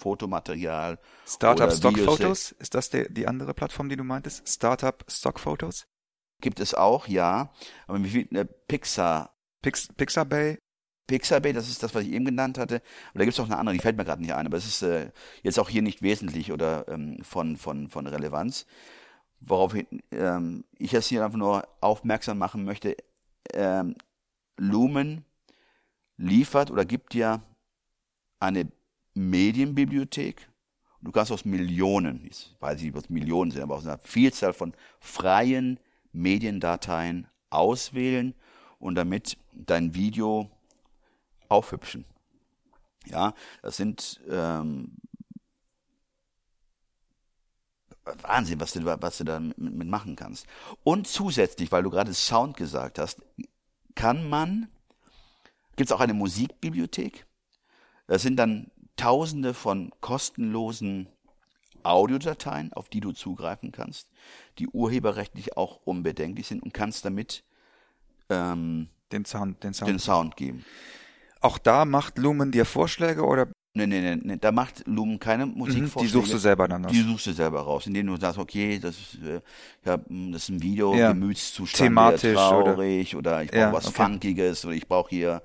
Fotomaterial 0.00 0.98
Startup 1.26 1.72
Stock 1.72 1.98
Photos, 1.98 2.52
ist 2.52 2.74
das 2.74 2.90
der, 2.90 3.08
die 3.08 3.28
andere 3.28 3.54
Plattform, 3.54 3.88
die 3.88 3.96
du 3.96 4.04
meintest? 4.04 4.48
Startup 4.48 5.04
Stock 5.08 5.38
Photos? 5.38 5.86
gibt 6.40 6.60
es 6.60 6.74
auch, 6.74 7.06
ja. 7.08 7.52
Aber 7.86 8.02
wie 8.02 8.08
viel, 8.08 8.36
äh, 8.36 8.44
Pixar, 8.44 9.34
Pix, 9.62 9.88
Pixabay? 9.88 10.58
Pixabay, 11.06 11.52
das 11.52 11.68
ist 11.68 11.82
das, 11.82 11.94
was 11.94 12.04
ich 12.04 12.12
eben 12.12 12.24
genannt 12.24 12.58
hatte. 12.58 12.76
Aber 13.10 13.18
da 13.18 13.24
gibt 13.24 13.34
es 13.34 13.40
auch 13.40 13.46
eine 13.46 13.58
andere, 13.58 13.74
die 13.74 13.82
fällt 13.82 13.96
mir 13.96 14.04
gerade 14.04 14.22
nicht 14.22 14.34
ein, 14.34 14.46
aber 14.46 14.56
es 14.56 14.66
ist 14.66 14.82
äh, 14.82 15.10
jetzt 15.42 15.58
auch 15.58 15.68
hier 15.68 15.82
nicht 15.82 16.02
wesentlich 16.02 16.52
oder 16.52 16.88
ähm, 16.88 17.18
von, 17.22 17.56
von, 17.56 17.88
von 17.88 18.06
Relevanz. 18.06 18.66
Worauf 19.40 19.74
ähm, 20.12 20.64
ich 20.78 20.92
jetzt 20.92 21.06
hier 21.06 21.24
einfach 21.24 21.38
nur 21.38 21.66
aufmerksam 21.80 22.38
machen 22.38 22.64
möchte, 22.64 22.96
ähm, 23.52 23.96
Lumen 24.56 25.24
liefert 26.16 26.70
oder 26.70 26.84
gibt 26.84 27.14
dir 27.14 27.42
eine 28.38 28.70
Medienbibliothek. 29.14 30.48
Du 31.02 31.12
kannst 31.12 31.32
aus 31.32 31.44
Millionen, 31.44 32.26
ich 32.26 32.54
weiß 32.60 32.82
nicht, 32.82 32.94
was 32.94 33.08
Millionen 33.08 33.50
sind, 33.50 33.62
aber 33.62 33.76
aus 33.76 33.86
einer 33.86 33.98
Vielzahl 33.98 34.52
von 34.52 34.74
freien 34.98 35.80
Mediendateien 36.12 37.26
auswählen 37.48 38.34
und 38.78 38.96
damit 38.96 39.38
dein 39.52 39.94
Video 39.94 40.50
aufhübschen. 41.48 42.04
Ja, 43.06 43.34
das 43.62 43.76
sind 43.78 44.20
ähm, 44.28 44.96
Wahnsinn, 48.22 48.60
was 48.60 48.72
du, 48.72 48.84
was 48.84 49.18
du 49.18 49.24
da 49.24 49.40
mit, 49.40 49.88
machen 49.88 50.16
kannst. 50.16 50.46
Und 50.84 51.06
zusätzlich, 51.06 51.72
weil 51.72 51.82
du 51.82 51.90
gerade 51.90 52.12
Sound 52.14 52.56
gesagt 52.56 52.98
hast, 52.98 53.22
kann 53.94 54.28
man, 54.28 54.68
gibt 55.76 55.90
es 55.90 55.92
auch 55.92 56.00
eine 56.00 56.14
Musikbibliothek. 56.14 57.26
Das 58.06 58.22
sind 58.22 58.36
dann 58.36 58.70
Tausende 59.00 59.54
von 59.54 59.90
kostenlosen 60.00 61.08
Audiodateien, 61.82 62.72
auf 62.74 62.88
die 62.88 63.00
du 63.00 63.12
zugreifen 63.12 63.72
kannst, 63.72 64.08
die 64.58 64.68
urheberrechtlich 64.68 65.56
auch 65.56 65.80
unbedenklich 65.84 66.46
sind 66.46 66.62
und 66.62 66.74
kannst 66.74 67.04
damit 67.04 67.42
ähm, 68.28 68.88
Den 69.12 69.24
Sound, 69.24 69.62
den 69.64 69.72
Sound. 69.74 69.88
den 69.90 69.98
Sound 69.98 70.36
geben. 70.36 70.64
Auch 71.40 71.56
da 71.58 71.84
macht 71.86 72.18
Lumen 72.18 72.52
dir 72.52 72.64
Vorschläge 72.66 73.24
oder 73.24 73.48
Nee, 73.72 73.86
nee, 73.86 74.00
nee, 74.00 74.16
nee, 74.20 74.36
da 74.36 74.50
macht 74.50 74.86
Lumen 74.88 75.20
keine 75.20 75.46
Mhm, 75.46 75.56
Musikvorschläge. 75.56 76.06
die 76.06 76.08
suchst 76.12 76.32
du 76.34 76.38
selber 76.38 76.66
dann 76.66 76.84
aus. 76.84 76.90
Die 76.92 77.02
suchst 77.02 77.26
du 77.28 77.32
selber 77.32 77.60
raus, 77.60 77.86
indem 77.86 78.08
du 78.08 78.16
sagst, 78.16 78.38
okay, 78.38 78.80
das 78.80 78.96
ist, 78.98 79.22
äh, 79.22 79.40
ja, 79.86 79.96
mh, 80.08 80.32
das 80.32 80.42
ist 80.42 80.48
ein 80.48 80.60
Video, 80.62 80.92
Ja. 80.96 81.12
Gemütszustand, 81.12 81.86
Thematisch 81.88 82.24
eher 82.24 82.50
oder- 82.58 82.64
traurig 82.74 83.14
oder, 83.14 83.42
ich 83.44 83.50
brauche 83.52 83.60
Ja, 83.60 83.72
was 83.72 83.86
okay. 83.86 84.02
Funkiges 84.02 84.64
oder 84.64 84.74
ich 84.74 84.88
brauche 84.88 85.10
hier 85.10 85.40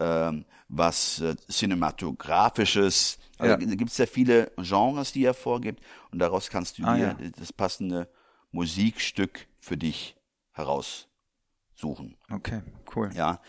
ähm, 0.00 0.44
was 0.68 1.20
äh, 1.20 1.36
Cinematografisches. 1.48 3.18
Also 3.38 3.52
Ja. 3.52 3.56
da 3.56 3.74
gibt 3.74 3.90
es 3.90 3.98
ja 3.98 4.06
viele 4.06 4.50
Genres, 4.56 5.12
die 5.12 5.24
er 5.24 5.34
vorgibt 5.34 5.82
und 6.10 6.18
daraus 6.18 6.50
kannst 6.50 6.78
du 6.78 6.84
Ah, 6.84 6.94
dir 6.96 7.16
ja. 7.20 7.30
das 7.38 7.52
passende 7.52 8.08
Musikstück 8.52 9.46
für 9.60 9.76
dich 9.76 10.16
heraussuchen. 10.52 12.16
Okay, 12.30 12.62
cool. 12.94 13.10
Ja. 13.14 13.40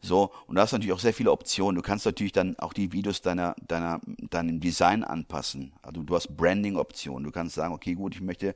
So, 0.00 0.30
und 0.46 0.56
du 0.56 0.60
hast 0.60 0.72
natürlich 0.72 0.92
auch 0.92 0.98
sehr 1.00 1.14
viele 1.14 1.32
Optionen. 1.32 1.76
Du 1.76 1.82
kannst 1.82 2.04
natürlich 2.04 2.32
dann 2.32 2.58
auch 2.58 2.74
die 2.74 2.92
Videos 2.92 3.22
deiner, 3.22 3.56
deiner, 3.66 4.00
deinem 4.30 4.60
Design 4.60 5.02
anpassen. 5.02 5.72
Also 5.80 6.02
du 6.02 6.14
hast 6.14 6.36
Branding-Optionen. 6.36 7.24
Du 7.24 7.30
kannst 7.30 7.54
sagen, 7.54 7.72
okay, 7.72 7.94
gut, 7.94 8.14
ich 8.14 8.20
möchte, 8.20 8.54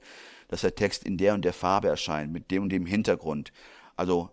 dass 0.49 0.61
der 0.61 0.75
Text 0.75 1.05
in 1.05 1.17
der 1.17 1.33
und 1.33 1.47
der 1.47 1.55
Farbe 1.55 1.89
erscheint, 1.89 2.33
mit 2.33 2.51
dem 2.51 2.65
und 2.65 2.69
dem 2.69 2.85
Hintergrund. 2.85 3.51
Also 3.97 4.29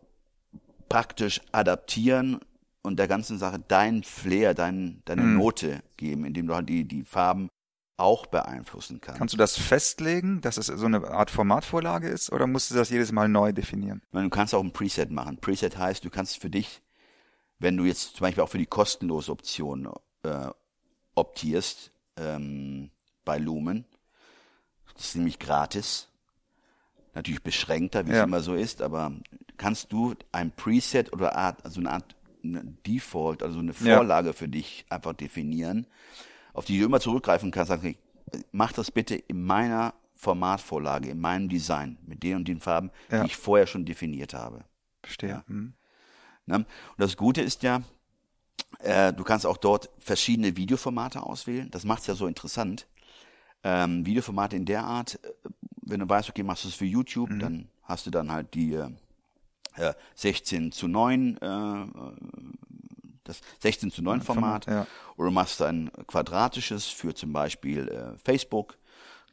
praktisch 0.89 1.39
adaptieren 1.53 2.41
und 2.85 2.97
der 2.97 3.07
ganzen 3.07 3.37
Sache 3.37 3.59
deinen 3.59 4.03
Flair, 4.03 4.53
dein, 4.53 5.01
deine 5.05 5.23
Mhm. 5.23 5.33
Note 5.33 5.83
geben, 5.97 6.25
indem 6.25 6.47
du 6.47 6.55
halt 6.55 6.69
die, 6.69 6.85
die 6.87 7.03
Farben 7.03 7.49
auch 7.97 8.25
beeinflussen 8.25 8.99
kannst. 9.01 9.19
Kannst 9.19 9.33
du 9.33 9.37
das 9.37 9.57
festlegen, 9.57 10.41
dass 10.41 10.57
es 10.57 10.67
so 10.67 10.85
eine 10.85 11.07
Art 11.09 11.31
Formatvorlage 11.31 12.09
ist, 12.09 12.31
oder 12.31 12.45
musst 12.45 12.71
du 12.71 12.75
das 12.75 12.89
jedes 12.89 13.11
Mal 13.11 13.29
neu 13.29 13.53
definieren? 13.53 14.01
Du 14.11 14.29
kannst 14.29 14.53
auch 14.53 14.63
ein 14.63 14.73
Preset 14.73 15.11
machen. 15.11 15.37
Preset 15.37 15.77
heißt, 15.77 16.03
du 16.03 16.09
kannst 16.09 16.41
für 16.41 16.49
dich, 16.49 16.81
wenn 17.59 17.77
du 17.77 17.85
jetzt 17.85 18.17
zum 18.17 18.25
Beispiel 18.25 18.43
auch 18.43 18.49
für 18.49 18.57
die 18.57 18.65
kostenlose 18.65 19.31
Option 19.31 19.89
äh, 20.23 20.49
optierst 21.15 21.91
ähm, 22.17 22.91
bei 23.23 23.37
Lumen, 23.37 23.85
das 24.93 25.07
ist 25.07 25.15
nämlich 25.15 25.39
gratis, 25.39 26.09
natürlich 27.13 27.43
beschränkter, 27.43 28.05
wie 28.05 28.11
Ja. 28.11 28.19
es 28.21 28.23
immer 28.25 28.41
so 28.41 28.55
ist, 28.55 28.81
aber 28.81 29.13
kannst 29.57 29.93
du 29.93 30.15
ein 30.33 30.51
Preset 30.51 31.13
oder 31.13 31.35
Art, 31.37 31.63
also 31.63 31.79
eine 31.79 31.91
Art 31.91 32.15
Default, 32.85 33.43
also 33.43 33.59
eine 33.59 33.73
Ja. 33.81 33.95
Vorlage 33.97 34.33
für 34.33 34.47
dich 34.47 34.85
einfach 34.89 35.13
definieren, 35.13 35.87
auf 36.53 36.65
die 36.65 36.79
du 36.79 36.85
immer 36.85 36.99
zurückgreifen 36.99 37.51
kannst, 37.51 37.69
sagen, 37.69 37.81
okay, 38.31 38.43
mach 38.51 38.71
das 38.71 38.91
bitte 38.91 39.15
in 39.15 39.43
meiner 39.43 39.93
Formatvorlage, 40.15 41.09
in 41.09 41.19
meinem 41.19 41.49
Design, 41.49 41.97
mit 42.05 42.23
den 42.23 42.37
und 42.37 42.47
den 42.47 42.59
Farben, 42.59 42.89
Ja. 43.11 43.21
die 43.21 43.27
ich 43.27 43.35
vorher 43.37 43.67
schon 43.67 43.85
definiert 43.85 44.33
habe. 44.33 44.63
Verstehe. 45.03 45.29
Ja. 45.29 45.43
Mhm. 45.47 45.73
Ne? 46.45 46.55
Und 46.57 46.65
das 46.97 47.17
Gute 47.17 47.41
ist 47.41 47.63
ja, 47.63 47.81
äh, 48.79 49.11
du 49.13 49.23
kannst 49.23 49.45
auch 49.45 49.57
dort 49.57 49.89
verschiedene 49.99 50.55
Videoformate 50.57 51.21
auswählen. 51.21 51.69
Das 51.71 51.83
macht 51.83 52.01
es 52.01 52.07
ja 52.07 52.15
so 52.15 52.27
interessant. 52.27 52.87
Ähm, 53.63 54.05
Videoformate 54.05 54.55
in 54.55 54.65
der 54.65 54.83
Art, 54.83 55.19
äh, 55.23 55.29
wenn 55.81 55.99
du 55.99 56.07
weißt, 56.09 56.29
okay, 56.29 56.43
machst 56.43 56.63
du 56.63 56.67
es 56.69 56.75
für 56.75 56.85
YouTube, 56.85 57.29
Mhm. 57.31 57.39
dann 57.39 57.69
hast 57.83 58.05
du 58.05 58.11
dann 58.11 58.31
halt 58.31 58.53
die 58.53 58.79
äh, 59.77 59.89
äh, 59.89 59.93
16 60.15 60.71
zu 60.71 60.87
9, 60.87 61.37
äh, 61.37 61.85
das 63.23 63.41
16 63.59 63.91
zu 63.91 64.01
9 64.01 64.21
Format. 64.21 64.67
ja. 64.67 64.85
Oder 65.17 65.29
du 65.29 65.33
machst 65.33 65.61
ein 65.61 65.89
quadratisches 66.07 66.85
für 66.85 67.13
zum 67.15 67.33
Beispiel 67.33 67.87
äh, 67.87 68.17
Facebook, 68.23 68.77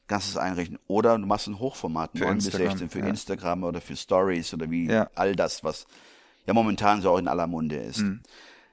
kannst 0.07 0.29
es 0.29 0.37
einrichten. 0.37 0.79
Oder 0.87 1.19
du 1.19 1.27
machst 1.27 1.47
ein 1.49 1.59
Hochformat, 1.59 2.13
Für 2.15 2.25
9 2.25 2.37
bis 2.37 2.47
Instagram, 2.47 2.69
16 2.71 2.91
für 2.91 2.99
ja. 3.01 3.07
Instagram 3.07 3.65
oder 3.65 3.81
für 3.81 3.97
Stories 3.97 4.55
oder 4.55 4.71
wie 4.71 4.87
Ja. 4.89 5.11
all 5.15 5.37
das, 5.37 5.63
was 5.65 5.87
ja 6.47 6.55
momentan 6.55 7.03
so 7.03 7.11
auch 7.11 7.19
in 7.19 7.29
aller 7.29 7.47
Munde 7.47 7.77
ist. 7.77 7.99
Mhm. 7.99 8.21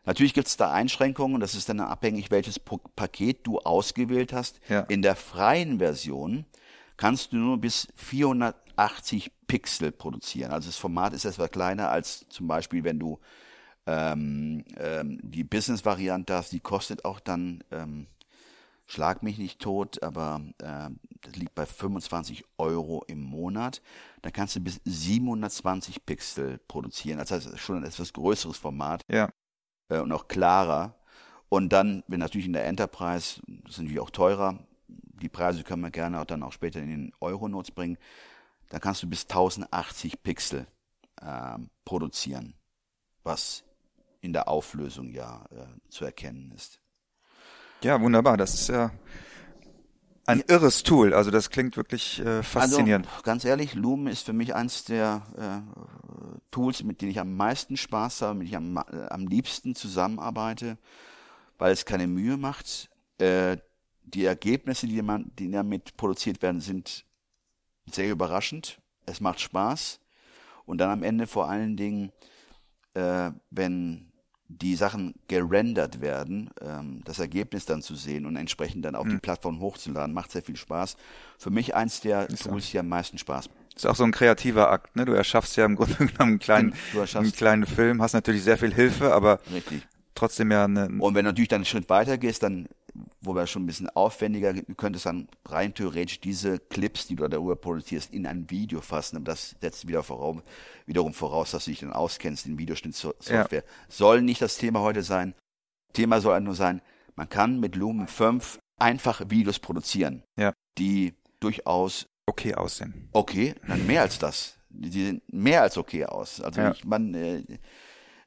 Natürlich 0.06 0.34
gibt 0.34 0.48
es 0.48 0.58
da 0.58 0.72
Einschränkungen, 0.72 1.40
das 1.40 1.54
ist 1.54 1.70
dann 1.70 1.80
abhängig, 1.82 2.32
welches 2.32 2.60
Paket 2.60 3.46
du 3.46 3.60
ausgewählt 3.60 4.34
hast. 4.34 4.60
Ja. 4.70 4.82
In 4.82 5.02
der 5.02 5.16
freien 5.16 5.78
Version 5.80 6.46
kannst 7.00 7.32
du 7.32 7.38
nur 7.38 7.58
bis 7.58 7.88
480 7.96 9.32
Pixel 9.48 9.94
produzieren. 9.94 10.52
Also 10.52 10.68
das 10.68 10.76
Format 10.76 11.14
ist 11.14 11.24
etwas 11.24 11.50
kleiner 11.50 11.90
als 11.90 12.28
zum 12.28 12.48
Beispiel, 12.48 12.84
wenn 12.84 13.00
du 13.00 13.20
ähm, 13.88 14.66
ähm, 14.76 15.18
die 15.24 15.46
Business-Variante 15.46 16.34
hast, 16.34 16.52
die 16.52 16.60
kostet 16.60 17.06
auch 17.06 17.22
dann, 17.22 17.64
ähm, 17.72 18.08
schlag 18.86 19.24
mich 19.24 19.38
nicht 19.38 19.62
tot, 19.62 20.04
aber 20.04 20.42
äh, 20.58 20.90
das 21.22 21.36
liegt 21.38 21.56
bei 21.56 21.66
25 21.66 22.44
Euro 22.58 23.06
im 23.08 23.24
Monat. 23.24 23.82
Da 24.22 24.30
kannst 24.30 24.58
du 24.58 24.60
bis 24.60 24.82
720 24.84 26.06
Pixel 26.06 26.60
produzieren. 26.68 27.20
Das 27.20 27.32
heißt, 27.32 27.58
schon 27.60 27.78
ein 27.78 27.86
etwas 27.86 28.12
größeres 28.12 28.58
Format 28.58 29.06
Ja. 29.10 29.30
äh, 29.88 30.00
und 30.00 30.12
auch 30.12 30.28
klarer. 30.28 30.96
Und 31.48 31.70
dann, 31.70 32.04
wenn 32.08 32.20
natürlich 32.20 32.48
in 32.48 32.54
der 32.54 32.66
Enterprise, 32.66 33.42
das 33.48 33.72
ist 33.72 33.78
natürlich 33.78 34.02
auch 34.02 34.12
teurer, 34.12 34.60
die 35.20 35.30
Preise 35.30 35.64
können 35.64 35.82
wir 35.82 35.92
gerne 35.92 36.20
auch 36.20 36.26
dann 36.26 36.44
auch 36.44 36.54
später 36.54 36.80
in 36.80 36.90
den 36.90 37.12
Euro-Notes 37.20 37.72
bringen, 37.72 37.98
da 38.70 38.80
kannst 38.80 39.04
du 39.04 39.08
bis 39.08 39.24
1080 39.24 40.24
Pixel 40.24 40.68
ähm, 41.22 41.70
produzieren, 41.86 42.56
was 43.24 43.64
in 44.22 44.34
der 44.34 44.48
Auflösung 44.48 45.12
ja 45.12 45.46
äh, 45.52 45.90
zu 45.90 46.06
erkennen 46.06 46.52
ist. 46.56 46.80
Ja, 47.82 48.00
wunderbar. 48.02 48.38
Das 48.38 48.54
ist 48.54 48.70
ja 48.70 48.92
ein 50.26 50.44
irres 50.48 50.84
Tool. 50.84 51.14
Also 51.14 51.32
das 51.32 51.50
klingt 51.50 51.78
wirklich 51.78 52.20
äh, 52.20 52.44
faszinierend. 52.44 53.08
Also 53.08 53.24
ganz 53.24 53.46
ehrlich, 53.46 53.74
Lumen 53.74 54.08
ist 54.08 54.26
für 54.26 54.34
mich 54.34 54.54
eins 54.54 54.84
der 54.84 55.24
äh, 55.38 56.40
Tools, 56.52 56.84
mit 56.84 57.02
denen 57.02 57.12
ich 57.12 57.20
am 57.20 57.36
meisten 57.36 57.78
Spaß 57.78 58.22
habe, 58.22 58.40
mit 58.40 58.52
denen 58.52 58.76
ich 58.76 58.78
am, 58.78 58.78
äh, 58.78 59.08
am 59.10 59.28
liebsten 59.28 59.76
zusammenarbeite, 59.76 60.78
weil 61.58 61.74
es 61.74 61.86
keine 61.86 62.08
Mühe 62.08 62.38
macht. 62.38 62.90
Äh, 63.18 63.58
die 64.14 64.26
Ergebnisse, 64.26 64.88
die, 64.88 65.02
man, 65.02 65.32
die 65.38 65.50
damit 65.50 65.96
produziert 65.98 66.42
werden, 66.42 66.62
sind 66.62 67.06
sehr 67.92 68.12
überraschend. 68.12 68.80
Es 69.06 69.22
macht 69.22 69.40
Spaß. 69.40 70.00
Und 70.66 70.80
dann 70.80 70.90
am 70.90 71.04
Ende 71.04 71.28
vor 71.28 71.50
allen 71.50 71.78
Dingen, 71.78 72.12
äh, 72.94 73.32
wenn 73.50 74.12
die 74.48 74.76
Sachen 74.76 75.14
gerendert 75.28 76.02
werden, 76.02 76.50
ähm, 76.62 77.02
das 77.06 77.20
Ergebnis 77.20 77.66
dann 77.66 77.82
zu 77.82 77.96
sehen 77.96 78.26
und 78.26 78.36
entsprechend 78.36 78.84
dann 78.86 78.96
auf 78.96 79.08
die 79.08 79.18
Plattform 79.18 79.60
hochzuladen, 79.60 80.14
macht 80.14 80.32
sehr 80.32 80.42
viel 80.42 80.56
Spaß. 80.56 80.98
Für 81.38 81.52
mich 81.52 81.76
eins 81.76 82.02
der 82.02 82.28
Tools, 82.28 82.72
die 82.72 82.80
am 82.80 82.88
meisten 82.88 83.18
Spaß 83.18 83.50
ist 83.80 83.86
auch 83.86 83.96
so 83.96 84.04
ein 84.04 84.12
kreativer 84.12 84.70
Akt, 84.72 84.96
ne? 84.96 85.06
Du 85.06 85.14
erschaffst 85.14 85.56
ja 85.56 85.66
im 85.66 85.76
Grunde 85.76 85.96
genommen 85.98 86.32
einen 86.32 86.40
kleinen, 86.40 86.74
einen 87.14 87.32
kleinen 87.32 87.66
Film, 87.66 88.02
hast 88.02 88.14
natürlich 88.14 88.44
sehr 88.44 88.58
viel 88.58 88.74
Hilfe, 88.74 89.14
aber 89.14 89.40
Richtig. 89.52 89.88
trotzdem 90.16 90.52
ja 90.52 90.66
eine, 90.66 90.88
Und 91.00 91.16
wenn 91.16 91.26
du 91.26 91.32
natürlich 91.32 91.48
dann 91.48 91.60
einen 91.60 91.66
Schritt 91.66 91.90
weiter 91.90 92.18
gehst, 92.18 92.44
dann, 92.44 92.68
wo 93.22 93.36
wir 93.36 93.48
schon 93.48 93.64
ein 93.64 93.66
bisschen 93.66 93.90
aufwendiger, 93.90 94.54
du 94.54 94.76
könntest 94.76 95.06
dann 95.06 95.28
rein 95.46 95.74
theoretisch 95.74 96.20
diese 96.22 96.58
Clips, 96.60 97.08
die 97.08 97.16
du 97.16 97.28
darüber 97.28 97.56
produzierst, 97.56 98.14
in 98.14 98.26
ein 98.26 98.50
Video 98.50 98.82
fassen. 98.82 99.18
Aber 99.18 99.26
das 99.26 99.56
setzt 99.62 99.88
wieder 99.88 100.04
voraus, 100.04 100.38
wiederum 100.86 101.14
voraus, 101.14 101.52
dass 101.52 101.66
du 101.66 101.72
dich 101.72 101.82
dann 101.82 101.92
auskennst 101.94 102.46
in 102.46 102.58
Videoschnittsoftware. 102.58 103.64
Soll 103.90 104.22
nicht 104.22 104.42
das 104.42 104.58
Thema 104.58 104.80
heute 104.82 105.04
sein. 105.04 105.34
Thema 105.94 106.22
soll 106.22 106.40
nur 106.42 106.56
sein, 106.56 106.82
man 107.16 107.28
kann 107.28 107.60
mit 107.60 107.76
Lumen 107.76 108.08
5 108.08 108.60
einfach 108.80 109.22
Videos 109.30 109.60
produzieren, 109.60 110.24
Ja. 110.38 110.54
die 110.78 111.14
durchaus 111.40 112.06
okay 112.28 112.54
aussehen. 112.56 113.10
okay, 113.12 113.56
dann 113.68 113.86
mehr 113.88 114.02
als 114.04 114.20
das. 114.20 114.56
Die 114.70 114.90
die 114.92 115.06
sehen 115.06 115.22
mehr 115.28 115.64
als 115.64 115.78
okay 115.78 116.06
aus. 116.06 116.40
Also 116.40 116.62
Ja. 116.62 116.72
ich 116.72 116.86
man 116.86 117.14
äh, 117.16 117.44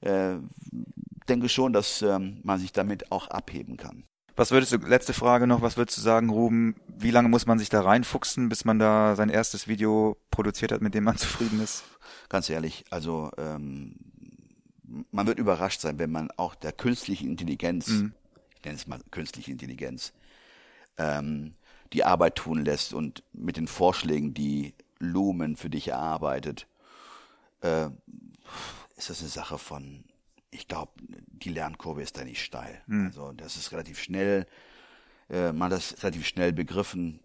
äh, 0.00 0.38
denke 1.28 1.48
schon, 1.48 1.72
dass 1.72 2.02
ähm, 2.02 2.40
man 2.42 2.58
sich 2.58 2.72
damit 2.72 3.12
auch 3.12 3.28
abheben 3.28 3.76
kann. 3.76 4.04
Was 4.34 4.50
würdest 4.50 4.72
du, 4.72 4.76
letzte 4.78 5.12
Frage 5.12 5.46
noch, 5.46 5.60
was 5.60 5.76
würdest 5.76 5.98
du 5.98 6.00
sagen, 6.02 6.30
Ruben, 6.30 6.74
wie 6.88 7.10
lange 7.10 7.28
muss 7.28 7.46
man 7.46 7.58
sich 7.58 7.68
da 7.68 7.82
reinfuchsen, 7.82 8.48
bis 8.48 8.64
man 8.64 8.78
da 8.78 9.14
sein 9.14 9.28
erstes 9.28 9.68
Video 9.68 10.16
produziert 10.30 10.72
hat, 10.72 10.80
mit 10.80 10.94
dem 10.94 11.04
man 11.04 11.16
zufrieden 11.18 11.60
ist? 11.62 11.84
Ganz 12.28 12.48
ehrlich, 12.48 12.84
also 12.90 13.30
ähm, 13.36 13.94
man 15.10 15.26
wird 15.26 15.38
überrascht 15.38 15.80
sein, 15.80 15.98
wenn 15.98 16.10
man 16.10 16.30
auch 16.36 16.54
der 16.54 16.72
künstlichen 16.72 17.28
Intelligenz, 17.28 17.88
Mhm. 17.88 18.14
ich 18.56 18.64
nenne 18.64 18.76
es 18.76 18.86
mal 18.86 19.00
künstliche 19.10 19.50
Intelligenz, 19.50 20.12
ähm, 20.96 21.54
die 21.92 22.04
Arbeit 22.04 22.36
tun 22.36 22.64
lässt 22.64 22.94
und 22.94 23.22
mit 23.34 23.58
den 23.58 23.66
Vorschlägen, 23.66 24.32
die 24.32 24.72
Lumen 24.98 25.56
für 25.56 25.68
dich 25.68 25.88
erarbeitet, 25.88 26.66
äh, 27.60 27.86
ist 28.96 29.10
das 29.10 29.20
eine 29.20 29.28
Sache 29.28 29.58
von, 29.58 30.04
ich 30.52 30.68
glaube, 30.68 30.92
die 30.98 31.50
Lernkurve 31.50 32.02
ist 32.02 32.16
da 32.16 32.24
nicht 32.24 32.44
steil. 32.44 32.82
Also 33.06 33.32
das 33.32 33.56
ist 33.56 33.72
relativ 33.72 33.98
schnell, 33.98 34.46
äh, 35.28 35.50
man 35.52 35.72
hat 35.72 35.78
das 35.78 36.02
relativ 36.02 36.26
schnell 36.26 36.52
begriffen, 36.52 37.20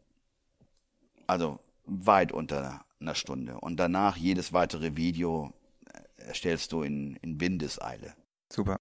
also 1.28 1.60
weit 1.86 2.32
unter 2.32 2.86
einer 3.00 3.16
Stunde. 3.16 3.60
Und 3.60 3.78
danach 3.78 4.18
jedes 4.18 4.54
weitere 4.54 4.96
Video 4.96 5.54
äh, 5.94 6.28
erstellst 6.28 6.72
du 6.72 6.82
in, 6.82 7.18
in 7.18 7.40
Windeseile. 7.40 8.16
Super. 8.52 8.78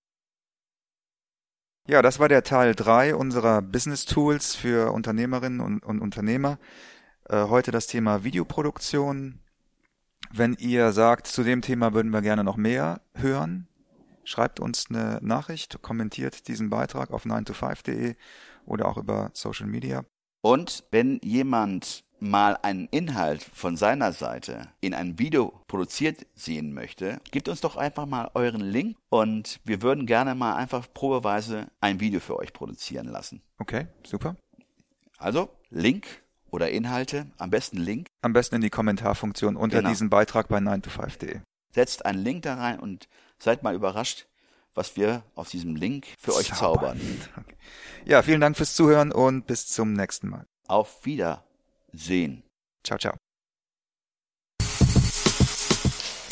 Ja, 1.89 2.03
das 2.03 2.19
war 2.19 2.29
der 2.29 2.43
Teil 2.43 2.75
drei 2.75 3.15
unserer 3.15 3.63
Business 3.63 4.07
Tools 4.07 4.55
für 4.55 4.93
Unternehmerinnen 4.93 5.61
und, 5.61 5.85
und 5.85 6.01
Unternehmer. 6.01 6.59
Äh, 7.29 7.45
heute 7.45 7.73
das 7.73 7.89
Thema 7.89 8.25
Videoproduktion. 8.25 9.41
Wenn 10.33 10.55
ihr 10.55 10.93
sagt, 10.93 11.27
zu 11.27 11.45
dem 11.45 11.63
Thema 11.63 11.95
würden 11.95 12.11
wir 12.11 12.23
gerne 12.23 12.43
noch 12.43 12.57
mehr 12.57 13.03
hören, 13.15 13.69
schreibt 14.27 14.61
uns 14.61 14.87
eine 14.91 15.19
Nachricht, 15.23 15.81
kommentiert 15.83 16.49
diesen 16.49 16.69
Beitrag 16.69 17.11
auf 17.11 17.25
9to5.de 17.25 18.15
oder 18.67 18.87
auch 18.89 18.99
über 18.99 19.31
Social 19.33 19.67
Media. 19.67 20.05
Und 20.43 20.85
wenn 20.91 21.19
jemand 21.23 22.05
mal 22.19 22.57
einen 22.62 22.87
Inhalt 22.89 23.43
von 23.43 23.77
seiner 23.77 24.12
Seite 24.12 24.69
in 24.81 24.95
ein 24.95 25.19
Video 25.19 25.61
produziert 25.67 26.27
sehen 26.35 26.73
möchte, 26.73 27.21
gebt 27.31 27.49
uns 27.49 27.61
doch 27.61 27.77
einfach 27.77 28.07
mal 28.07 28.31
euren 28.35 28.61
Link 28.62 28.97
und 29.11 29.61
wir 29.65 29.83
würden 29.83 30.07
gerne 30.07 30.35
mal 30.35 30.57
einfach 30.57 30.87
probeweise 30.93 31.67
ein 31.81 32.01
Video 32.01 32.21
für 32.21 32.37
euch 32.39 32.53
produzieren 32.53 33.07
lassen. 33.07 33.43
Okay, 33.59 33.87
super. 34.05 34.37
Also 35.19 35.51
Link 35.71 36.07
oder 36.51 36.71
Inhalte, 36.71 37.27
am 37.39 37.51
besten 37.51 37.77
Link. 37.79 38.07
Am 38.23 38.33
besten 38.33 38.57
in 38.57 38.61
die 38.62 38.71
Kommentarfunktion 38.71 39.57
unter 39.57 39.79
Genau. 39.79 39.91
diesem 39.91 40.09
Beitrag 40.09 40.49
bei 40.49 40.59
9to5.de. 40.59 41.41
Setzt 41.75 42.07
einen 42.07 42.23
Link 42.23 42.43
da 42.43 42.55
rein 42.55 42.81
und 42.81 43.09
seid 43.38 43.62
mal 43.62 43.75
überrascht, 43.75 44.27
was 44.75 44.96
wir 44.96 45.22
aus 45.35 45.51
diesem 45.51 45.77
Link 45.77 46.07
für 46.18 46.35
euch 46.35 46.53
zaubern. 46.53 47.01
Ja, 48.05 48.22
vielen 48.22 48.40
Dank 48.40 48.57
fürs 48.57 48.75
Zuhören 48.75 49.11
und 49.11 49.46
bis 49.46 49.66
zum 49.66 49.92
nächsten 49.92 50.29
Mal. 50.29 50.46
Auf 50.68 51.05
Wiedersehen. 51.05 52.44
Ciao, 52.85 52.99
ciao. 52.99 53.16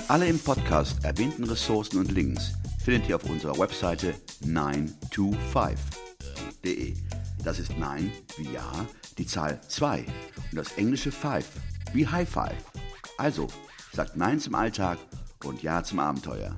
Alle 0.07 0.29
im 0.29 0.39
Podcast 0.39 1.03
erwähnten 1.05 1.45
Ressourcen 1.45 1.99
und 1.99 2.13
Links 2.13 2.53
findet 2.85 3.09
ihr 3.09 3.17
auf 3.17 3.25
unserer 3.25 3.59
Webseite 3.59 4.15
925.de. 4.45 6.95
Das 7.43 7.59
ist 7.59 7.77
9 7.79 8.13
wie 8.37 8.53
Ja, 8.53 8.71
die 9.19 9.27
Zahl 9.27 9.61
2 9.67 10.05
und 10.51 10.57
das 10.57 10.75
englische 10.75 11.11
5 11.11 11.45
wie 11.93 12.07
High 12.07 12.29
Five. 12.29 12.63
Also, 13.17 13.49
sagt 13.93 14.17
Nein 14.17 14.39
zum 14.39 14.55
Alltag 14.55 14.99
und 15.45 15.63
Ja 15.63 15.83
zum 15.83 15.99
Abenteuer. 15.99 16.55